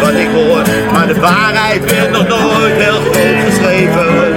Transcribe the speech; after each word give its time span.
wat 0.00 0.14
ik 0.14 0.28
hoor. 0.34 0.62
Maar 0.92 1.06
de 1.06 1.20
waarheid 1.20 1.90
werd 1.90 2.10
nog 2.10 2.28
nooit 2.28 2.74
heel 2.74 3.00
groot 3.00 3.44
geschreven. 3.48 4.34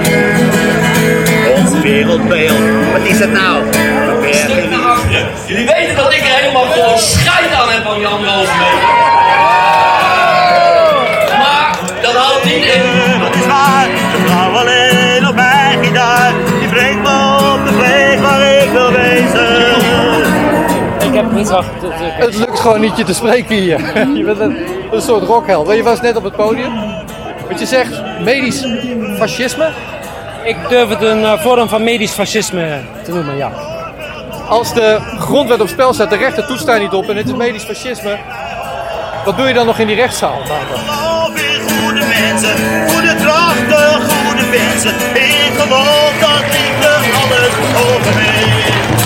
Ons 1.56 1.80
wereldbeeld, 1.82 2.60
wat 2.92 3.04
is 3.04 3.18
het 3.18 3.32
nou? 3.32 3.59
Het 21.52 22.36
lukt 22.36 22.60
gewoon 22.60 22.80
niet 22.80 22.96
je 22.96 23.04
te 23.04 23.14
spreken 23.14 23.54
hier. 23.56 23.78
Je 24.16 24.24
bent 24.24 24.40
een, 24.40 24.56
een 24.92 25.02
soort 25.02 25.22
rockheld. 25.22 25.72
Je 25.72 25.82
was 25.82 26.00
net 26.00 26.16
op 26.16 26.24
het 26.24 26.36
podium. 26.36 26.72
Wat 27.48 27.60
je 27.60 27.66
zegt, 27.66 28.02
medisch 28.20 28.64
fascisme. 29.16 29.68
Ik 30.44 30.56
durf 30.68 30.88
het 30.88 31.02
een 31.02 31.24
eh, 31.24 31.40
vorm 31.40 31.68
van 31.68 31.84
medisch 31.84 32.12
fascisme 32.12 32.80
te 33.04 33.12
noemen, 33.12 33.36
ja. 33.36 33.52
Als 34.48 34.74
de 34.74 34.98
grondwet 35.18 35.60
op 35.60 35.68
spel 35.68 35.92
staat, 35.92 36.10
de 36.10 36.16
rechter 36.16 36.46
toetst 36.46 36.66
daar 36.66 36.78
niet 36.78 36.92
op 36.92 37.08
en 37.08 37.16
het 37.16 37.26
is 37.26 37.34
medisch 37.34 37.62
fascisme. 37.62 38.18
Wat 39.24 39.36
doe 39.36 39.46
je 39.46 39.54
dan 39.54 39.66
nog 39.66 39.78
in 39.78 39.86
die 39.86 39.96
rechtszaal? 39.96 40.40
geloof 40.44 41.34
in 41.34 41.60
goede 41.68 42.04
mensen, 42.06 42.54
goede 42.88 43.14
krachten, 43.14 44.08
goede 44.08 44.46
mensen. 44.50 44.94
Ik 45.14 45.52
geloof 45.56 46.12
dat 46.20 46.42
liefde 46.52 46.88
alles 47.20 47.54
overweegt. 47.76 48.99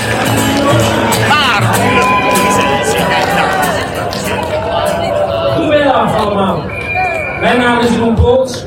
Mijn 6.34 7.58
naam 7.58 7.78
is 7.78 7.90
Jeroen 7.90 8.14
Polts. 8.14 8.64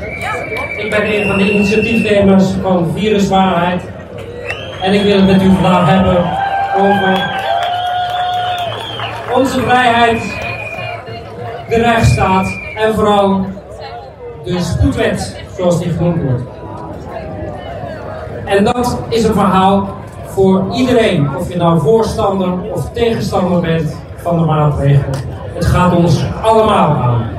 Ik 0.76 0.90
ben 0.90 1.14
een 1.14 1.26
van 1.26 1.38
de 1.38 1.52
initiatiefnemers 1.52 2.44
van 2.62 2.92
Viruswaarheid. 2.94 3.82
En 4.82 4.92
ik 4.92 5.02
wil 5.02 5.16
het 5.16 5.26
met 5.26 5.42
u 5.42 5.50
vandaag 5.52 5.88
hebben 5.88 6.16
over 6.76 7.36
onze 9.34 9.60
vrijheid, 9.60 10.20
de 11.68 11.76
rechtsstaat 11.76 12.46
en 12.76 12.94
vooral 12.94 13.46
de 14.44 14.60
spoedwet, 14.60 15.44
zoals 15.56 15.78
die 15.78 15.92
genoemd 15.92 16.22
wordt. 16.22 16.42
En 18.44 18.64
dat 18.64 18.98
is 19.08 19.24
een 19.24 19.34
verhaal 19.34 19.88
voor 20.24 20.64
iedereen, 20.74 21.36
of 21.36 21.52
je 21.52 21.56
nou 21.56 21.80
voorstander 21.80 22.72
of 22.72 22.90
tegenstander 22.90 23.60
bent 23.60 23.96
van 24.16 24.38
de 24.38 24.44
maatregelen. 24.44 25.14
Het 25.54 25.66
gaat 25.66 25.94
ons 25.94 26.24
allemaal 26.42 26.96
aan. 26.96 27.37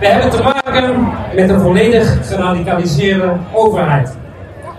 We 0.00 0.06
hebben 0.06 0.30
te 0.30 0.42
maken 0.42 1.08
met 1.34 1.50
een 1.50 1.60
volledig 1.60 2.28
geradicaliseerde 2.28 3.32
overheid. 3.52 4.16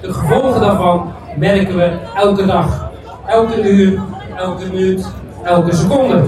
De 0.02 0.14
gevolgen 0.14 0.62
daarvan 0.62 1.14
merken 1.36 1.76
we 1.76 1.92
elke 2.16 2.46
dag, 2.46 2.92
elke 3.26 3.72
uur, 3.72 4.00
elke 4.36 4.66
minuut, 4.66 5.08
elke 5.44 5.76
seconde. 5.76 6.22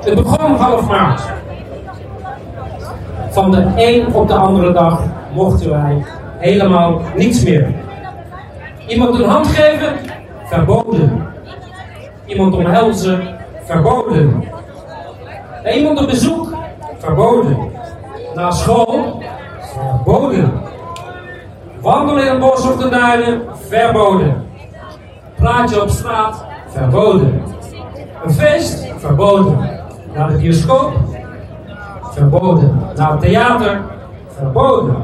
Het 0.00 0.14
begon 0.14 0.54
half 0.54 0.88
maart. 0.88 1.22
Van 3.30 3.50
de 3.50 3.72
een 3.76 4.14
op 4.14 4.28
de 4.28 4.34
andere 4.34 4.72
dag 4.72 5.02
mochten 5.32 5.70
wij 5.70 6.04
helemaal 6.38 7.02
niets 7.16 7.42
meer. 7.42 7.74
Iemand 8.86 9.18
een 9.18 9.28
hand 9.28 9.46
geven? 9.46 9.92
Verboden. 10.44 11.26
Iemand 12.26 12.54
omhelzen? 12.54 13.20
Verboden. 13.64 14.44
Iemand 15.74 16.00
op 16.00 16.06
bezoek? 16.06 16.49
Verboden. 17.00 17.70
Naar 18.34 18.52
school? 18.52 19.22
Verboden. 19.60 20.52
Wandelen 21.80 22.24
in 22.24 22.30
het 22.30 22.40
bos 22.40 22.68
of 22.68 22.76
de 22.76 22.88
duinen? 22.88 23.42
Verboden. 23.68 24.46
Praatje 25.36 25.82
op 25.82 25.88
straat? 25.88 26.44
Verboden. 26.68 27.42
Een 28.24 28.32
feest? 28.32 28.86
Verboden. 28.96 29.80
Naar 30.14 30.28
de 30.28 30.36
bioscoop? 30.36 30.92
Verboden. 32.02 32.80
Naar 32.96 33.10
het 33.10 33.20
theater? 33.20 33.80
Verboden. 34.28 34.96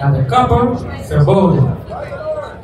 Naar 0.00 0.12
de 0.12 0.24
kapper? 0.24 0.68
Verboden. 1.02 1.76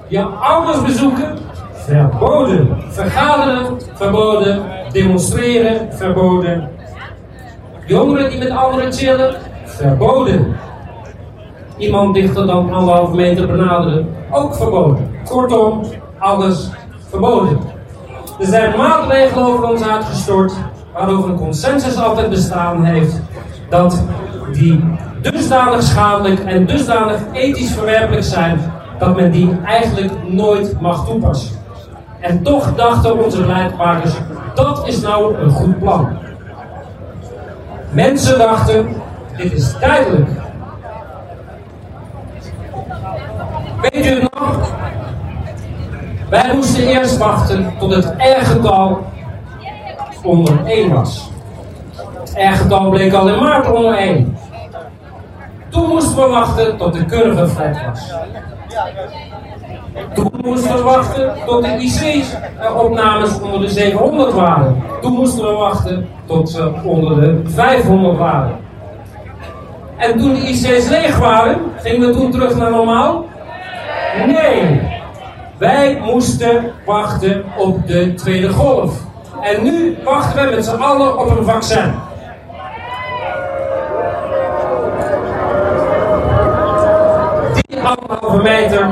Je 0.07 0.23
ouders 0.23 0.83
bezoeken? 0.83 1.39
Verboden. 1.73 2.77
Vergaderen? 2.89 3.77
Verboden. 3.95 4.63
Demonstreren? 4.93 5.93
Verboden. 5.93 6.69
Jongeren 7.91 8.31
die 8.31 8.39
met 8.39 8.51
anderen 8.51 8.93
chillen? 8.93 9.35
Verboden. 9.65 10.57
Iemand 11.77 12.15
dichter 12.15 12.47
dan 12.47 12.73
anderhalve 12.73 13.15
meter 13.15 13.47
benaderen? 13.47 14.09
Ook 14.31 14.55
verboden. 14.55 15.11
Kortom, 15.25 15.83
alles 16.19 16.71
verboden. 17.09 17.59
Er 18.39 18.47
zijn 18.47 18.77
maatregelen 18.77 19.47
over 19.47 19.69
ons 19.69 19.83
uitgestort, 19.83 20.53
waarover 20.93 21.31
een 21.31 21.37
consensus 21.37 21.97
altijd 21.97 22.31
bestaan 22.31 22.85
heeft, 22.85 23.21
dat 23.69 24.05
die 24.53 24.85
dusdanig 25.23 25.83
schadelijk 25.83 26.41
en 26.41 26.67
dusdanig 26.67 27.21
ethisch 27.33 27.73
verwerpelijk 27.73 28.25
zijn, 28.25 28.73
dat 28.99 29.17
men 29.17 29.31
die 29.31 29.57
eigenlijk 29.65 30.13
nooit 30.29 30.81
mag 30.81 31.07
toepassen. 31.07 31.57
En 32.21 32.43
toch 32.43 32.75
dachten 32.75 33.25
onze 33.25 33.41
beleidmakers, 33.41 34.15
dat 34.55 34.89
is 34.89 35.01
nou 35.01 35.35
een 35.37 35.51
goed 35.51 35.79
plan. 35.79 36.29
Mensen 37.91 38.39
dachten, 38.39 39.03
dit 39.37 39.53
is 39.53 39.75
tijdelijk. 39.81 40.31
Weet 43.81 44.07
u 44.07 44.09
het 44.09 44.35
nog? 44.35 44.73
Wij 46.29 46.55
moesten 46.55 46.87
eerst 46.87 47.19
wachten 47.19 47.73
tot 47.79 47.95
het 47.95 48.15
R-getal 48.17 49.07
onder 50.23 50.67
1 50.67 50.93
was. 50.93 51.31
Het 52.19 52.33
R-getal 52.35 52.91
bleek 52.91 53.13
al 53.13 53.29
in 53.29 53.39
maart 53.39 53.71
onder 53.73 53.95
1. 53.95 54.37
Toen 55.69 55.89
moesten 55.89 56.17
we 56.17 56.29
wachten 56.29 56.77
tot 56.77 56.93
de 56.93 57.05
curve 57.05 57.49
flat 57.49 57.85
was. 57.87 58.15
Toen 60.15 60.33
moesten 60.45 60.77
we 60.77 60.83
wachten 60.83 61.35
tot 61.47 61.63
de 61.63 61.69
IC-opnames 61.69 63.41
onder 63.41 63.61
de 63.61 63.69
700 63.69 64.33
waren. 64.33 64.83
Toen 65.01 65.13
moesten 65.13 65.45
we 65.45 65.53
wachten 65.53 66.09
tot 66.27 66.51
ze 66.51 66.73
onder 66.85 67.21
de 67.21 67.41
500 67.45 68.19
waren. 68.19 68.57
En 69.97 70.19
toen 70.19 70.35
de 70.35 70.41
IC's 70.41 70.89
leeg 70.89 71.19
waren, 71.19 71.61
gingen 71.77 72.09
we 72.09 72.15
toen 72.15 72.31
terug 72.31 72.57
naar 72.57 72.71
normaal? 72.71 73.25
Nee. 74.27 74.81
Wij 75.59 76.01
moesten 76.05 76.73
wachten 76.87 77.45
op 77.59 77.87
de 77.87 78.15
tweede 78.15 78.49
golf. 78.49 79.01
En 79.43 79.63
nu 79.63 79.97
wachten 80.05 80.45
we 80.45 80.55
met 80.55 80.65
z'n 80.65 80.77
allen 80.77 81.19
op 81.19 81.39
een 81.39 81.45
vaccin. 81.45 81.95
Die 87.69 87.81
anderhalve 87.81 88.43
meter 88.43 88.89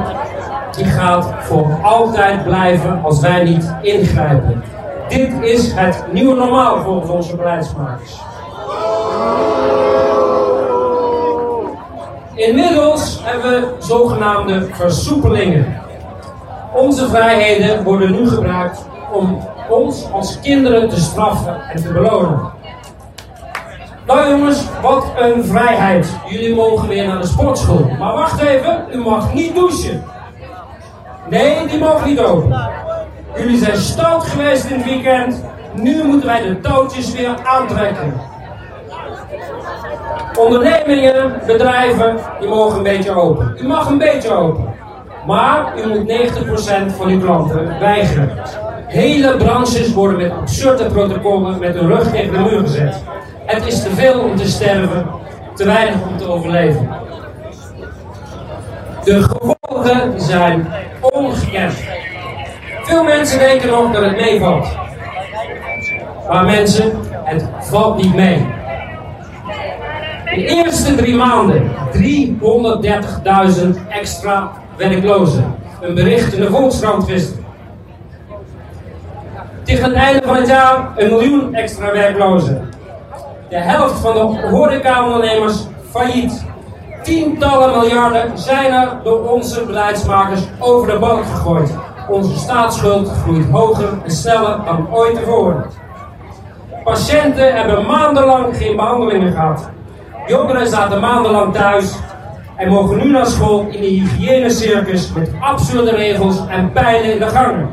die 0.79 0.87
gaat 0.87 1.35
voor 1.41 1.79
altijd 1.83 2.45
blijven 2.45 3.03
als 3.03 3.21
wij 3.21 3.45
niet 3.45 3.75
ingrijpen. 3.83 4.63
Dit 5.09 5.33
is 5.41 5.73
het 5.73 6.05
nieuwe 6.13 6.35
normaal 6.35 6.83
volgens 6.83 7.11
onze 7.11 7.37
beleidsmakers. 7.37 8.21
Inmiddels 12.35 13.21
hebben 13.25 13.51
we 13.51 13.75
zogenaamde 13.79 14.67
versoepelingen. 14.73 15.81
Onze 16.75 17.09
vrijheden 17.09 17.85
worden 17.85 18.13
nu 18.13 18.29
gebruikt 18.29 18.85
om 19.13 19.39
ons 19.69 20.13
als 20.13 20.41
kinderen 20.41 20.89
te 20.89 21.01
straffen 21.01 21.61
en 21.73 21.83
te 21.83 21.93
belonen. 21.93 22.41
Nou 24.07 24.31
jongens, 24.31 24.65
wat 24.83 25.07
een 25.19 25.45
vrijheid. 25.45 26.09
Jullie 26.27 26.55
mogen 26.55 26.89
weer 26.89 27.07
naar 27.07 27.21
de 27.21 27.27
sportschool. 27.27 27.91
Maar 27.99 28.13
wacht 28.13 28.41
even, 28.41 28.85
u 28.93 28.99
mag 28.99 29.35
niet 29.35 29.55
douchen. 29.55 30.03
Nee, 31.31 31.67
die 31.67 31.79
mogen 31.79 32.09
niet 32.09 32.21
open. 32.21 32.61
Jullie 33.37 33.59
zijn 33.59 33.77
stout 33.77 34.25
geweest 34.25 34.65
in 34.65 34.77
het 34.77 34.85
weekend. 34.85 35.45
Nu 35.75 36.05
moeten 36.05 36.29
wij 36.29 36.43
de 36.43 36.61
touwtjes 36.61 37.13
weer 37.13 37.35
aantrekken. 37.43 38.15
Ondernemingen, 40.39 41.41
bedrijven, 41.47 42.17
die 42.41 42.49
mogen 42.49 42.77
een 42.77 42.83
beetje 42.83 43.15
open. 43.15 43.57
U 43.61 43.67
mag 43.67 43.89
een 43.89 43.99
beetje 43.99 44.31
open. 44.31 44.75
Maar 45.27 45.73
u 45.79 45.89
moet 45.89 46.13
90% 46.93 46.97
van 46.97 47.09
uw 47.09 47.21
klanten 47.21 47.79
weigeren. 47.81 48.31
Hele 48.87 49.37
branches 49.37 49.93
worden 49.93 50.19
met 50.19 50.33
absurde 50.33 50.87
protocollen 50.87 51.59
met 51.59 51.75
hun 51.75 51.87
rug 51.87 52.11
tegen 52.11 52.33
de 52.33 52.39
muur 52.39 52.61
gezet. 52.61 53.03
Het 53.47 53.67
is 53.67 53.83
te 53.83 53.91
veel 53.91 54.21
om 54.21 54.37
te 54.37 54.49
sterven, 54.49 55.07
te 55.55 55.65
weinig 55.65 55.97
om 56.09 56.17
te 56.17 56.29
overleven. 56.29 56.89
De 59.05 59.23
zijn 60.17 60.67
ongekend. 61.01 61.75
Veel 62.83 63.05
mensen 63.05 63.39
denken 63.39 63.69
nog 63.69 63.93
dat 63.93 64.03
het 64.03 64.17
meevalt. 64.17 64.69
Maar 66.29 66.45
mensen, 66.45 66.93
het 67.25 67.45
valt 67.61 68.03
niet 68.03 68.15
mee. 68.15 68.47
De 70.25 70.47
eerste 70.47 70.95
drie 70.95 71.15
maanden 71.15 71.71
330.000 71.93 72.01
extra 73.89 74.51
werklozen. 74.77 75.55
Een 75.81 75.95
bericht 75.95 76.33
in 76.33 76.41
de 76.41 76.51
Volkskrant. 76.51 77.07
Tegen 79.65 79.85
het 79.85 79.95
einde 79.95 80.23
van 80.27 80.37
het 80.37 80.49
jaar 80.49 80.89
een 80.97 81.09
miljoen 81.09 81.55
extra 81.55 81.93
werklozen. 81.93 82.69
De 83.49 83.59
helft 83.59 84.01
van 84.01 84.15
de 84.15 84.49
horecaondernemers 84.49 85.67
failliet. 85.91 86.47
Tientallen 87.09 87.79
miljarden 87.79 88.39
zijn 88.39 88.73
er 88.73 89.01
door 89.05 89.29
onze 89.31 89.65
beleidsmakers 89.65 90.41
over 90.59 90.93
de 90.93 90.99
balk 90.99 91.25
gegooid. 91.25 91.75
Onze 92.09 92.39
staatsschuld 92.39 93.09
groeit 93.09 93.51
hoger 93.51 93.89
en 94.05 94.11
sneller 94.11 94.61
dan 94.65 94.89
ooit 94.91 95.15
tevoren. 95.15 95.65
Patiënten 96.85 97.55
hebben 97.55 97.87
maandenlang 97.87 98.57
geen 98.57 98.77
behandelingen 98.77 99.33
gehad. 99.33 99.71
Jongeren 100.27 100.69
zaten 100.69 101.01
maandenlang 101.01 101.55
thuis 101.55 101.97
en 102.57 102.69
mogen 102.69 102.97
nu 102.97 103.11
naar 103.11 103.27
school 103.27 103.61
in 103.61 103.81
de 103.81 103.87
hygiënecircus 103.87 105.13
met 105.13 105.31
absurde 105.41 105.91
regels 105.91 106.47
en 106.49 106.73
pijlen 106.73 107.13
in 107.13 107.19
de 107.19 107.29
gangen. 107.29 107.69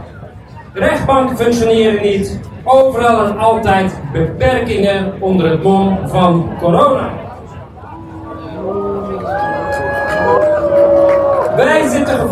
Rechtbanken 0.74 1.38
functioneren 1.38 2.02
niet, 2.02 2.40
overal 2.64 3.26
en 3.26 3.38
altijd 3.38 4.00
beperkingen 4.14 5.14
onder 5.20 5.50
het 5.50 5.64
mom 5.64 6.00
van 6.08 6.50
corona. 6.60 7.25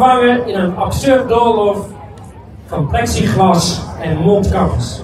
Gevangen 0.03 0.47
in 0.47 0.59
een 0.59 0.75
absurd 0.77 1.29
doolhof 1.29 1.77
van 2.65 2.87
plexiglas 2.87 3.81
en 4.01 4.17
mondkapjes. 4.17 5.03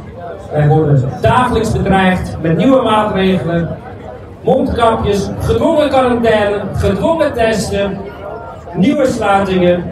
Wij 0.51 0.67
worden 0.67 1.09
dagelijks 1.21 1.71
bedreigd 1.71 2.37
met 2.41 2.57
nieuwe 2.57 2.81
maatregelen, 2.81 3.77
mondkapjes, 4.43 5.29
gedwongen 5.39 5.89
quarantaine, 5.89 6.61
gedwongen 6.73 7.33
testen, 7.33 7.97
nieuwe 8.73 9.05
sluitingen. 9.05 9.83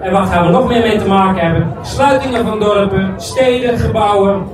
En 0.00 0.12
wat 0.12 0.28
gaan 0.28 0.46
we 0.46 0.52
nog 0.52 0.68
meer 0.68 0.80
mee 0.80 0.98
te 0.98 1.06
maken 1.06 1.40
hebben? 1.40 1.72
Sluitingen 1.82 2.46
van 2.46 2.60
dorpen, 2.60 3.14
steden, 3.16 3.78
gebouwen. 3.78 4.46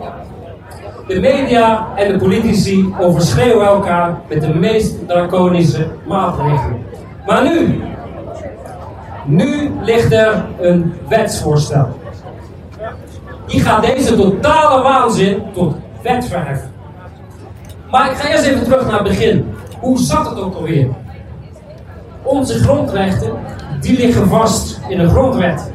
De 1.06 1.20
media 1.20 1.86
en 1.94 2.12
de 2.12 2.18
politici 2.18 2.94
overschreeuwen 3.00 3.66
elkaar 3.66 4.18
met 4.28 4.40
de 4.40 4.54
meest 4.54 5.08
draconische 5.08 5.86
maatregelen. 6.06 6.84
Maar 7.26 7.42
nu, 7.42 7.82
nu 9.24 9.72
ligt 9.82 10.12
er 10.12 10.44
een 10.60 10.94
wetsvoorstel. 11.08 11.98
Die 13.46 13.60
gaat 13.60 13.82
deze 13.82 14.16
totale 14.16 14.82
waanzin 14.82 15.42
tot 15.52 15.76
wet 16.02 16.26
verheffen. 16.26 16.72
Maar 17.90 18.10
ik 18.10 18.16
ga 18.16 18.28
eerst 18.28 18.44
even 18.44 18.64
terug 18.64 18.86
naar 18.86 18.98
het 18.98 19.08
begin. 19.08 19.54
Hoe 19.80 19.98
zat 19.98 20.30
het 20.30 20.40
ook 20.40 20.54
alweer? 20.54 20.88
Onze 22.22 22.58
grondrechten, 22.58 23.32
die 23.80 23.96
liggen 23.98 24.28
vast 24.28 24.80
in 24.88 24.98
de 24.98 25.08
grondwet. 25.08 25.72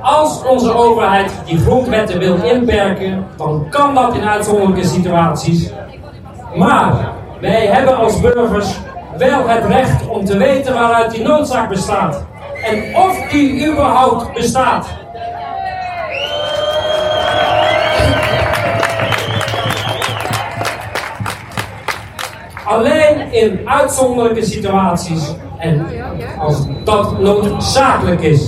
Als 0.00 0.42
onze 0.42 0.74
overheid 0.74 1.32
die 1.44 1.58
grondwetten 1.58 2.18
wil 2.18 2.36
inperken, 2.42 3.24
dan 3.36 3.66
kan 3.70 3.94
dat 3.94 4.14
in 4.14 4.28
uitzonderlijke 4.28 4.86
situaties. 4.86 5.70
Maar 6.56 7.12
wij 7.40 7.66
hebben 7.66 7.96
als 7.96 8.20
burgers 8.20 8.78
wel 9.18 9.48
het 9.48 9.64
recht 9.64 10.08
om 10.08 10.24
te 10.24 10.36
weten 10.36 10.74
waaruit 10.74 11.10
die 11.10 11.22
noodzaak 11.22 11.68
bestaat. 11.68 12.24
En 12.64 12.96
of 12.96 13.28
die 13.30 13.66
überhaupt 13.66 14.32
bestaat. 14.32 14.86
Alleen 22.64 23.32
in 23.32 23.60
uitzonderlijke 23.64 24.44
situaties 24.44 25.34
en 25.58 25.86
als 26.38 26.66
dat 26.84 27.20
noodzakelijk 27.20 28.20
is. 28.20 28.46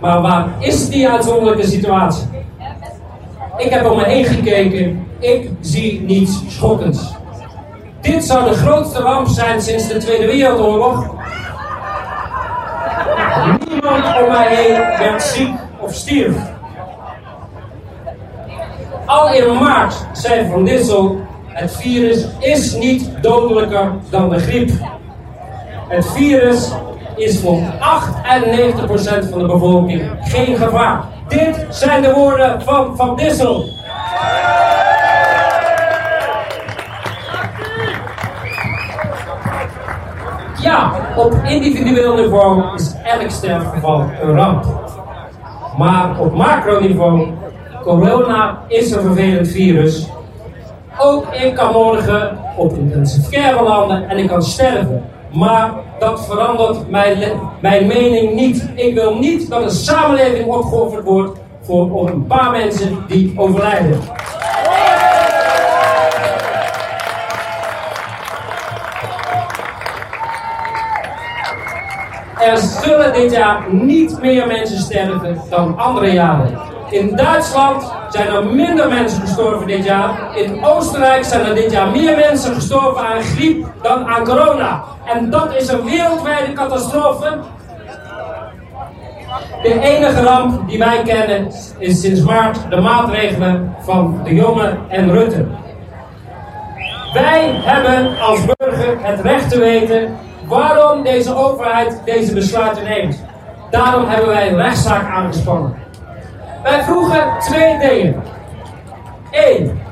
Maar 0.00 0.20
waar 0.22 0.48
is 0.58 0.88
die 0.88 1.08
uitzonderlijke 1.08 1.66
situatie? 1.66 2.24
Ik 3.56 3.70
heb 3.70 3.90
om 3.90 3.96
me 3.96 4.04
heen 4.04 4.24
gekeken. 4.24 5.06
Ik 5.18 5.50
zie 5.60 6.00
niets 6.00 6.42
schokkends. 6.48 7.14
Dit 8.04 8.24
zou 8.24 8.48
de 8.48 8.54
grootste 8.54 8.98
ramp 8.98 9.28
zijn 9.28 9.60
sinds 9.60 9.88
de 9.88 9.96
Tweede 9.96 10.26
Wereldoorlog. 10.26 11.06
Niemand 13.68 14.04
om 14.22 14.28
mij 14.28 14.54
heen 14.54 14.98
werd 14.98 15.22
ziek 15.22 15.54
of 15.78 15.94
stierf. 15.94 16.36
Al 19.06 19.32
in 19.32 19.58
maart 19.58 19.94
zei 20.12 20.48
Van 20.50 20.64
Dissel, 20.64 21.20
het 21.46 21.76
virus 21.76 22.26
is 22.38 22.74
niet 22.74 23.10
dodelijker 23.20 23.92
dan 24.10 24.28
de 24.28 24.38
griep. 24.38 24.70
Het 25.88 26.06
virus 26.12 26.72
is 27.16 27.40
voor 27.40 27.58
98% 27.58 29.30
van 29.30 29.38
de 29.38 29.46
bevolking 29.46 30.10
geen 30.20 30.56
gevaar. 30.56 31.04
Dit 31.28 31.66
zijn 31.70 32.02
de 32.02 32.12
woorden 32.12 32.62
van 32.62 32.96
Van 32.96 33.16
Dissel. 33.16 33.64
Op 41.16 41.34
individueel 41.44 42.14
niveau 42.14 42.74
is 42.74 42.94
elk 43.04 43.30
sterfgeval 43.30 44.04
een 44.22 44.36
ramp. 44.36 44.64
Maar 45.78 46.20
op 46.20 46.34
macroniveau, 46.34 47.28
corona 47.82 48.58
is 48.68 48.90
een 48.90 49.00
vervelend 49.02 49.48
virus. 49.48 50.08
Ook 50.98 51.26
ik 51.34 51.54
kan 51.54 51.72
morgen 51.72 52.38
op 52.56 52.76
intensive 52.76 53.30
care 53.30 53.62
landen 53.62 54.08
en 54.08 54.18
ik 54.18 54.28
kan 54.28 54.42
sterven. 54.42 55.04
Maar 55.32 55.72
dat 55.98 56.26
verandert 56.26 56.90
mijn, 56.90 57.18
mijn 57.60 57.86
mening 57.86 58.34
niet. 58.34 58.68
Ik 58.74 58.94
wil 58.94 59.18
niet 59.18 59.50
dat 59.50 59.62
een 59.62 59.70
samenleving 59.70 60.46
opgeofferd 60.46 61.04
wordt 61.04 61.38
voor 61.60 62.08
een 62.08 62.26
paar 62.26 62.50
mensen 62.50 63.04
die 63.08 63.32
overlijden. 63.36 64.00
Er 72.44 72.58
zullen 72.58 73.12
dit 73.12 73.32
jaar 73.32 73.62
niet 73.70 74.20
meer 74.20 74.46
mensen 74.46 74.78
sterven 74.78 75.40
dan 75.50 75.78
andere 75.78 76.12
jaren. 76.12 76.58
In 76.90 77.16
Duitsland 77.16 77.92
zijn 78.10 78.28
er 78.28 78.46
minder 78.46 78.88
mensen 78.88 79.20
gestorven 79.20 79.66
dit 79.66 79.84
jaar. 79.84 80.36
In 80.36 80.64
Oostenrijk 80.64 81.24
zijn 81.24 81.46
er 81.46 81.54
dit 81.54 81.70
jaar 81.70 81.90
meer 81.90 82.16
mensen 82.16 82.54
gestorven 82.54 83.06
aan 83.06 83.22
griep 83.22 83.66
dan 83.82 84.06
aan 84.06 84.24
corona. 84.24 84.84
En 85.04 85.30
dat 85.30 85.54
is 85.54 85.68
een 85.68 85.84
wereldwijde 85.84 86.52
catastrofe. 86.52 87.38
De 89.62 89.80
enige 89.80 90.22
ramp 90.22 90.68
die 90.68 90.78
wij 90.78 91.02
kennen 91.02 91.52
is 91.78 92.00
sinds 92.00 92.20
maart 92.20 92.58
de 92.70 92.80
maatregelen 92.80 93.76
van 93.80 94.20
de 94.24 94.34
jongen 94.34 94.78
en 94.88 95.10
Rutte. 95.10 95.46
Wij 97.12 97.60
hebben 97.62 98.18
als 98.20 98.40
burger 98.56 98.96
het 99.00 99.20
recht 99.20 99.50
te 99.50 99.58
weten 99.58 100.16
waarom 100.48 101.02
deze 101.02 101.36
overheid 101.36 102.00
deze 102.04 102.34
besluiten 102.34 102.84
neemt. 102.84 103.24
Daarom 103.70 104.08
hebben 104.08 104.28
wij 104.28 104.48
een 104.48 104.56
rechtszaak 104.56 105.10
aangespannen. 105.10 105.74
Wij 106.62 106.82
vroegen 106.82 107.24
twee 107.38 107.78
dingen. 107.78 108.22
Eén, 109.30 109.82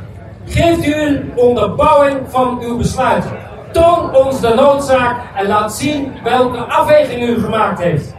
geeft 0.47 0.87
u 0.87 0.94
een 0.94 1.32
onderbouwing 1.37 2.18
van 2.28 2.59
uw 2.61 2.76
besluit. 2.76 3.25
Toon 3.73 4.14
ons 4.14 4.40
de 4.40 4.54
noodzaak 4.54 5.16
en 5.37 5.47
laat 5.47 5.75
zien 5.75 6.12
welke 6.23 6.59
afweging 6.59 7.23
u 7.23 7.40
gemaakt 7.40 7.82
heeft. 7.82 8.14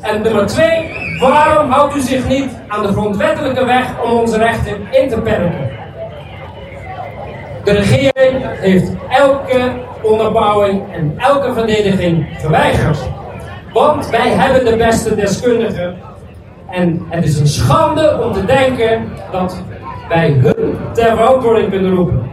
En 0.00 0.22
nummer 0.22 0.46
twee, 0.46 0.90
waarom 1.20 1.70
houdt 1.70 1.96
u 1.96 2.00
zich 2.00 2.28
niet 2.28 2.50
aan 2.68 2.82
de 2.82 2.92
grondwettelijke 2.92 3.64
weg 3.64 4.02
om 4.02 4.10
onze 4.10 4.38
rechten 4.38 4.76
in 4.90 5.08
te 5.08 5.20
perken? 5.20 5.70
De 7.64 7.72
regering 7.72 8.60
heeft 8.60 8.90
elke 9.08 9.70
onderbouwing 10.02 10.82
en 10.92 11.14
elke 11.16 11.52
verdediging 11.52 12.26
geweigerd. 12.38 12.98
Want 13.72 14.10
wij 14.10 14.28
hebben 14.28 14.64
de 14.64 14.76
beste 14.76 15.14
deskundigen. 15.14 15.96
En 16.70 17.06
het 17.08 17.24
is 17.24 17.38
een 17.38 17.46
schande 17.46 18.20
om 18.22 18.32
te 18.32 18.44
denken 18.44 19.08
dat 19.32 19.62
wij 20.08 20.30
hun 20.30 20.78
ter 20.92 21.16
verantwoording 21.16 21.70
kunnen 21.70 21.94
roepen. 21.94 22.30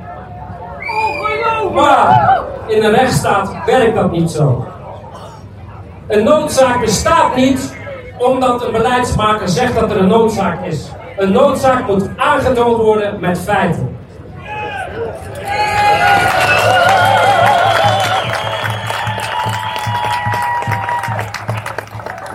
Maar 1.74 2.42
in 2.68 2.84
een 2.84 2.92
rechtsstaat 2.92 3.56
werkt 3.66 3.96
dat 3.96 4.12
niet 4.12 4.32
zo. 4.32 4.66
Een 6.08 6.24
noodzaak 6.24 6.80
bestaat 6.80 7.36
niet 7.36 7.76
omdat 8.18 8.66
een 8.66 8.72
beleidsmaker 8.72 9.50
zegt 9.50 9.80
dat 9.80 9.92
er 9.92 9.98
een 9.98 10.08
noodzaak 10.08 10.66
is. 10.66 10.92
Een 11.18 11.32
noodzaak 11.32 11.88
moet 11.88 12.10
aangetoond 12.18 12.78
worden 12.78 13.20
met 13.20 13.40
feiten. 13.40 13.98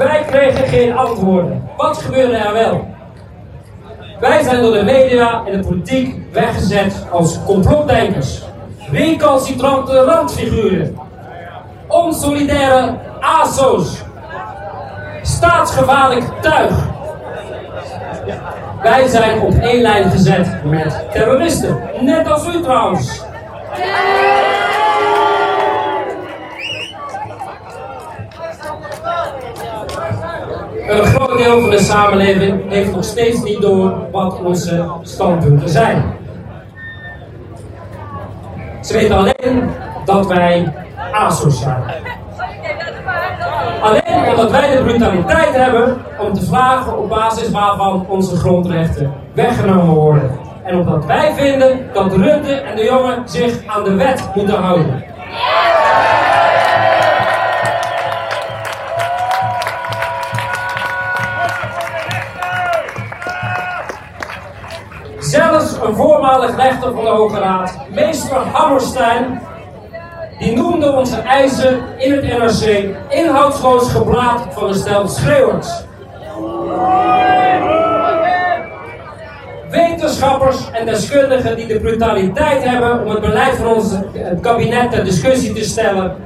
Wij 0.02 0.24
kregen 0.26 0.68
geen 0.68 0.96
antwoorden. 0.96 1.68
Wat 1.76 1.96
gebeurde 1.96 2.36
er 2.36 2.52
wel? 2.52 2.86
Wij 4.20 4.42
zijn 4.42 4.62
door 4.62 4.72
de 4.72 4.82
media 4.82 5.42
en 5.46 5.60
de 5.60 5.68
politiek 5.68 6.16
weggezet 6.32 7.06
als 7.10 7.38
complotdenkers, 7.44 8.42
recalcitrante 8.90 10.04
randfiguren, 10.04 10.96
onsolidaire 11.88 12.94
ASO's, 13.20 14.02
staatsgevaarlijk 15.22 16.24
tuig. 16.40 16.74
Wij 18.82 19.08
zijn 19.08 19.40
op 19.40 19.54
één 19.54 19.82
lijn 19.82 20.10
gezet 20.10 20.64
met 20.64 21.04
terroristen, 21.12 21.80
net 22.00 22.30
als 22.30 22.46
u 22.46 22.62
trouwens. 22.62 23.24
Een 30.92 31.04
groot 31.04 31.38
deel 31.38 31.60
van 31.60 31.70
de 31.70 31.78
samenleving 31.78 32.70
heeft 32.70 32.94
nog 32.94 33.04
steeds 33.04 33.42
niet 33.42 33.60
door 33.60 33.94
wat 34.10 34.40
onze 34.40 34.90
standpunten 35.02 35.68
zijn. 35.68 36.02
Ze 38.80 38.92
weten 38.92 39.16
alleen 39.16 39.70
dat 40.04 40.26
wij 40.26 40.72
asociaal 41.12 41.82
zijn. 41.86 42.02
Alleen 43.82 44.28
omdat 44.30 44.50
wij 44.50 44.76
de 44.76 44.82
brutaliteit 44.82 45.56
hebben 45.56 45.96
om 46.18 46.32
te 46.32 46.44
vragen 46.44 46.98
op 46.98 47.08
basis 47.08 47.50
waarvan 47.50 48.06
onze 48.08 48.36
grondrechten 48.36 49.12
weggenomen 49.32 49.94
worden. 49.94 50.30
En 50.64 50.78
omdat 50.78 51.06
wij 51.06 51.34
vinden 51.36 51.88
dat 51.92 52.12
Rutte 52.12 52.54
en 52.54 52.76
de 52.76 52.84
jongen 52.84 53.22
zich 53.24 53.66
aan 53.66 53.84
de 53.84 53.94
wet 53.94 54.28
moeten 54.34 54.62
houden. 54.62 55.04
Een 65.82 65.94
voormalig 65.94 66.56
rechter 66.56 66.94
van 66.94 67.04
de 67.04 67.10
Hoge 67.10 67.38
Raad, 67.38 67.76
meester 67.90 68.36
Hammerstein, 68.36 69.40
die 70.38 70.56
noemde 70.56 70.92
onze 70.92 71.16
eisen 71.16 71.80
in 71.96 72.12
het 72.12 72.22
NRC 72.22 72.94
inhoudsloos 73.08 73.88
geblaad 73.88 74.46
van 74.50 74.68
een 74.68 74.74
stel 74.74 75.08
schreeuwers. 75.08 75.68
Wetenschappers 79.70 80.70
en 80.70 80.86
deskundigen 80.86 81.56
die 81.56 81.66
de 81.66 81.80
brutaliteit 81.80 82.64
hebben 82.64 83.04
om 83.04 83.10
het 83.10 83.20
beleid 83.20 83.56
van 83.56 83.66
ons 83.66 83.94
kabinet 84.40 84.90
ter 84.90 85.04
discussie 85.04 85.52
te 85.52 85.64
stellen, 85.64 86.16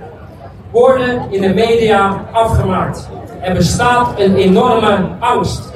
worden 0.71 1.23
in 1.31 1.41
de 1.41 1.55
media 1.55 2.25
afgemaakt. 2.33 3.09
Er 3.41 3.55
bestaat 3.55 4.21
een 4.21 4.37
enorme 4.37 5.09
angst. 5.21 5.75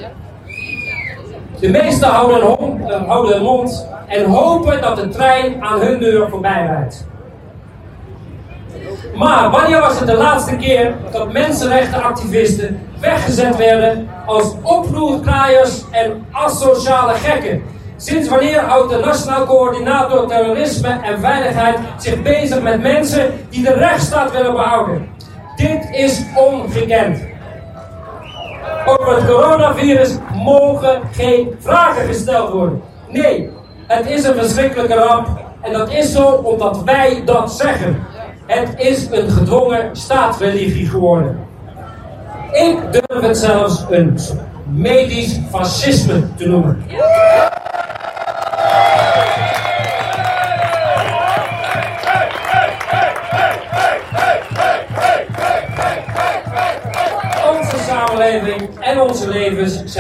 De 1.61 1.69
meesten 1.69 2.09
houden, 2.09 2.41
eh, 2.89 3.07
houden 3.07 3.35
hun 3.35 3.43
mond 3.43 3.87
en 4.07 4.25
hopen 4.25 4.81
dat 4.81 4.97
de 4.97 5.09
trein 5.09 5.63
aan 5.63 5.81
hun 5.81 5.99
deur 5.99 6.29
voorbij 6.29 6.67
rijdt. 6.67 7.07
Maar 9.15 9.51
wanneer 9.51 9.81
was 9.81 9.99
het 9.99 10.09
de 10.09 10.17
laatste 10.17 10.57
keer 10.57 10.95
dat 11.13 11.33
mensenrechtenactivisten 11.33 12.81
weggezet 13.01 13.57
werden 13.57 14.09
als 14.27 14.55
oproerkraaiers 14.63 15.85
en 15.91 16.27
asociale 16.31 17.15
gekken? 17.15 17.63
Sinds 17.97 18.29
wanneer 18.29 18.61
houdt 18.61 18.91
de 18.91 18.99
Nationaal 19.05 19.47
Coördinator 19.47 20.27
Terrorisme 20.27 20.99
en 21.03 21.21
Veiligheid 21.21 21.79
zich 21.99 22.23
bezig 22.23 22.63
met 22.63 22.83
mensen 22.83 23.33
die 23.51 23.63
de 23.63 23.73
rechtsstaat 23.73 24.33
willen 24.33 24.53
behouden? 24.53 25.09
Dit 25.57 25.89
is 25.91 26.23
ongekend. 26.37 27.19
Over 28.87 29.15
het 29.15 29.27
coronavirus 29.27 30.17
mogen 30.43 31.01
geen 31.13 31.55
vragen 31.59 32.07
gesteld 32.07 32.53
worden. 32.53 32.83
Nee, 33.09 33.51
het 33.87 34.07
is 34.07 34.25
een 34.25 34.35
verschrikkelijke 34.35 34.95
ramp. 34.95 35.29
En 35.61 35.73
dat 35.73 35.93
is 35.93 36.13
zo 36.13 36.27
omdat 36.27 36.83
wij 36.83 37.23
dat 37.25 37.53
zeggen. 37.53 38.03
Het 38.47 38.75
is 38.77 39.11
een 39.11 39.31
gedwongen 39.31 39.97
staatsreligie 39.97 40.89
geworden. 40.89 41.39
Ik 42.53 42.77
durf 42.91 43.23
het 43.23 43.37
zelfs 43.37 43.85
een 43.91 44.19
medisch 44.65 45.41
fascisme 45.51 46.35
te 46.35 46.49
noemen. 46.49 46.83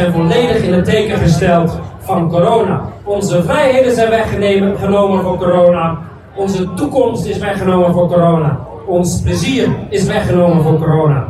Zijn 0.00 0.12
volledig 0.12 0.62
in 0.62 0.72
het 0.72 0.84
teken 0.84 1.18
gesteld 1.18 1.78
van 1.98 2.30
corona. 2.30 2.82
Onze 3.04 3.42
vrijheden 3.42 3.94
zijn 3.94 4.10
weggenomen 4.10 5.22
voor 5.22 5.36
corona. 5.36 5.98
Onze 6.34 6.74
toekomst 6.74 7.24
is 7.24 7.38
weggenomen 7.38 7.92
voor 7.92 8.08
corona. 8.08 8.58
Ons 8.86 9.20
plezier 9.22 9.68
is 9.88 10.04
weggenomen 10.04 10.62
voor 10.62 10.78
corona. 10.78 11.24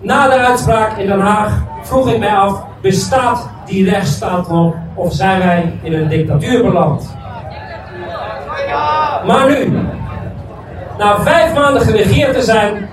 Na 0.00 0.28
de 0.28 0.38
uitspraak 0.38 0.96
in 0.98 1.06
Den 1.06 1.20
Haag 1.20 1.62
vroeg 1.82 2.12
ik 2.12 2.18
mij 2.18 2.34
af: 2.34 2.64
bestaat 2.80 3.48
die 3.66 3.90
rechtsstaat 3.90 4.48
nog 4.48 4.74
of 4.94 5.12
zijn 5.12 5.38
wij 5.38 5.72
in 5.82 5.92
een 5.92 6.08
dictatuur 6.08 6.62
beland? 6.62 7.16
Maar 9.26 9.48
nu, 9.48 9.72
na 10.98 11.20
vijf 11.20 11.54
maanden 11.54 11.82
geregeerd 11.82 12.34
te 12.34 12.42
zijn 12.42 12.88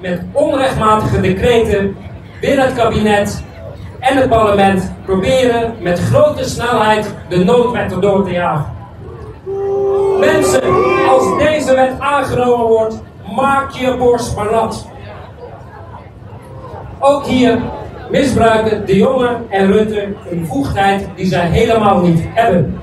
met 0.00 0.22
onrechtmatige 0.32 1.20
decreten 1.20 1.96
binnen 2.40 2.64
het 2.64 2.74
kabinet 2.74 3.44
en 4.04 4.16
het 4.16 4.28
parlement, 4.28 4.92
proberen 5.04 5.74
met 5.80 5.98
grote 5.98 6.44
snelheid 6.44 7.14
de 7.28 7.44
noodwet 7.44 7.92
erdoor 7.92 8.24
te 8.24 8.30
jagen. 8.30 8.72
Mensen, 10.20 10.62
als 11.08 11.38
deze 11.38 11.74
wet 11.74 11.92
aangenomen 11.98 12.66
wordt, 12.66 13.02
maak 13.36 13.70
je 13.70 13.96
borst 13.96 14.36
maar 14.36 14.50
nat. 14.50 14.86
Ook 16.98 17.24
hier 17.24 17.58
misbruiken 18.10 18.86
de 18.86 18.96
jongen 18.96 19.46
en 19.48 19.72
Rutte 19.72 20.14
een 20.30 20.40
bevoegdheid 20.40 21.08
die 21.16 21.26
zij 21.26 21.46
helemaal 21.46 22.00
niet 22.00 22.22
hebben. 22.34 22.82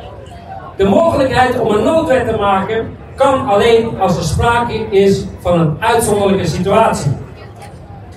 De 0.77 0.85
mogelijkheid 0.85 1.59
om 1.59 1.71
een 1.71 1.83
noodwet 1.83 2.27
te 2.27 2.37
maken 2.37 2.97
kan 3.15 3.47
alleen 3.47 3.99
als 3.99 4.17
er 4.17 4.23
sprake 4.23 4.73
is 4.89 5.25
van 5.39 5.59
een 5.59 5.75
uitzonderlijke 5.79 6.47
situatie. 6.47 7.11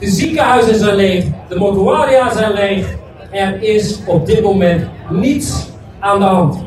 De 0.04 0.10
ziekenhuizen 0.10 0.74
zijn 0.74 0.94
leeg, 0.94 1.24
de 1.48 1.56
mortuaria 1.56 2.32
zijn 2.32 2.52
leeg. 2.52 2.86
Er 3.30 3.62
is 3.62 4.00
op 4.06 4.26
dit 4.26 4.42
moment 4.42 4.88
niets 5.10 5.68
aan 6.00 6.18
de 6.18 6.24
hand. 6.24 6.64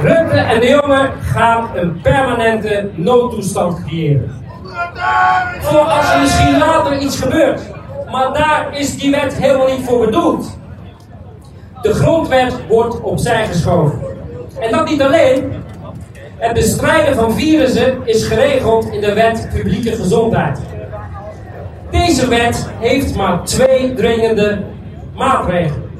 Rutte 0.00 0.36
en 0.36 0.60
de 0.60 0.66
jongen 0.66 1.12
gaan 1.20 1.70
een 1.74 2.00
permanente 2.00 2.90
noodtoestand 2.94 3.84
creëren. 3.84 4.30
Voor 5.60 5.78
als 5.78 6.12
er 6.12 6.20
misschien 6.20 6.58
later 6.58 6.98
iets 6.98 7.20
gebeurt. 7.20 7.60
Maar 8.10 8.32
daar 8.32 8.78
is 8.78 8.96
die 8.98 9.10
wet 9.10 9.34
helemaal 9.34 9.68
niet 9.68 9.84
voor 9.84 10.06
bedoeld. 10.06 10.60
De 11.82 11.94
grondwet 11.94 12.54
wordt 12.68 13.00
opzij 13.00 13.46
geschoven. 13.46 14.00
En 14.60 14.70
dat 14.70 14.88
niet 14.88 15.02
alleen. 15.02 15.52
Het 16.36 16.52
bestrijden 16.54 17.14
van 17.14 17.32
virussen 17.32 17.98
is 18.04 18.24
geregeld 18.24 18.92
in 18.92 19.00
de 19.00 19.12
wet 19.12 19.48
publieke 19.54 19.96
gezondheid. 19.96 20.58
Deze 21.90 22.28
wet 22.28 22.68
heeft 22.80 23.16
maar 23.16 23.44
twee 23.44 23.94
dringende 23.94 24.62
maatregelen. 25.14 25.90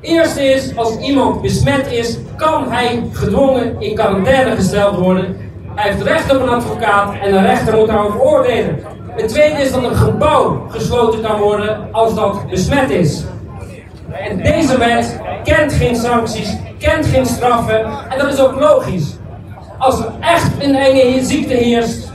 Eerste 0.00 0.42
is, 0.42 0.76
als 0.76 0.98
iemand 0.98 1.42
besmet 1.42 1.92
is, 1.92 2.18
kan 2.36 2.72
hij 2.72 3.02
gedwongen 3.12 3.80
in 3.80 3.94
quarantaine 3.94 4.56
gesteld 4.56 4.96
worden. 4.96 5.36
Hij 5.74 5.90
heeft 5.90 6.02
recht 6.02 6.34
op 6.34 6.42
een 6.42 6.48
advocaat 6.48 7.14
en 7.22 7.32
de 7.32 7.40
rechter 7.40 7.76
moet 7.76 7.86
daarover 7.86 8.20
oordelen. 8.20 8.78
Het 9.10 9.28
tweede 9.28 9.62
is 9.62 9.72
dat 9.72 9.82
een 9.84 9.96
gebouw 9.96 10.66
gesloten 10.68 11.20
kan 11.20 11.40
worden 11.40 11.88
als 11.92 12.14
dat 12.14 12.46
besmet 12.46 12.90
is. 12.90 13.24
En 14.22 14.36
deze 14.36 14.78
wet 14.78 15.20
kent 15.44 15.72
geen 15.72 15.96
sancties, 15.96 16.56
kent 16.78 17.06
geen 17.06 17.26
straffen 17.26 17.84
en 18.08 18.18
dat 18.18 18.32
is 18.32 18.40
ook 18.40 18.60
logisch. 18.60 19.16
Als 19.78 19.98
er 19.98 20.12
echt 20.20 20.50
een 20.60 20.74
enge 20.74 21.24
ziekte 21.24 21.54
heerst, 21.54 22.12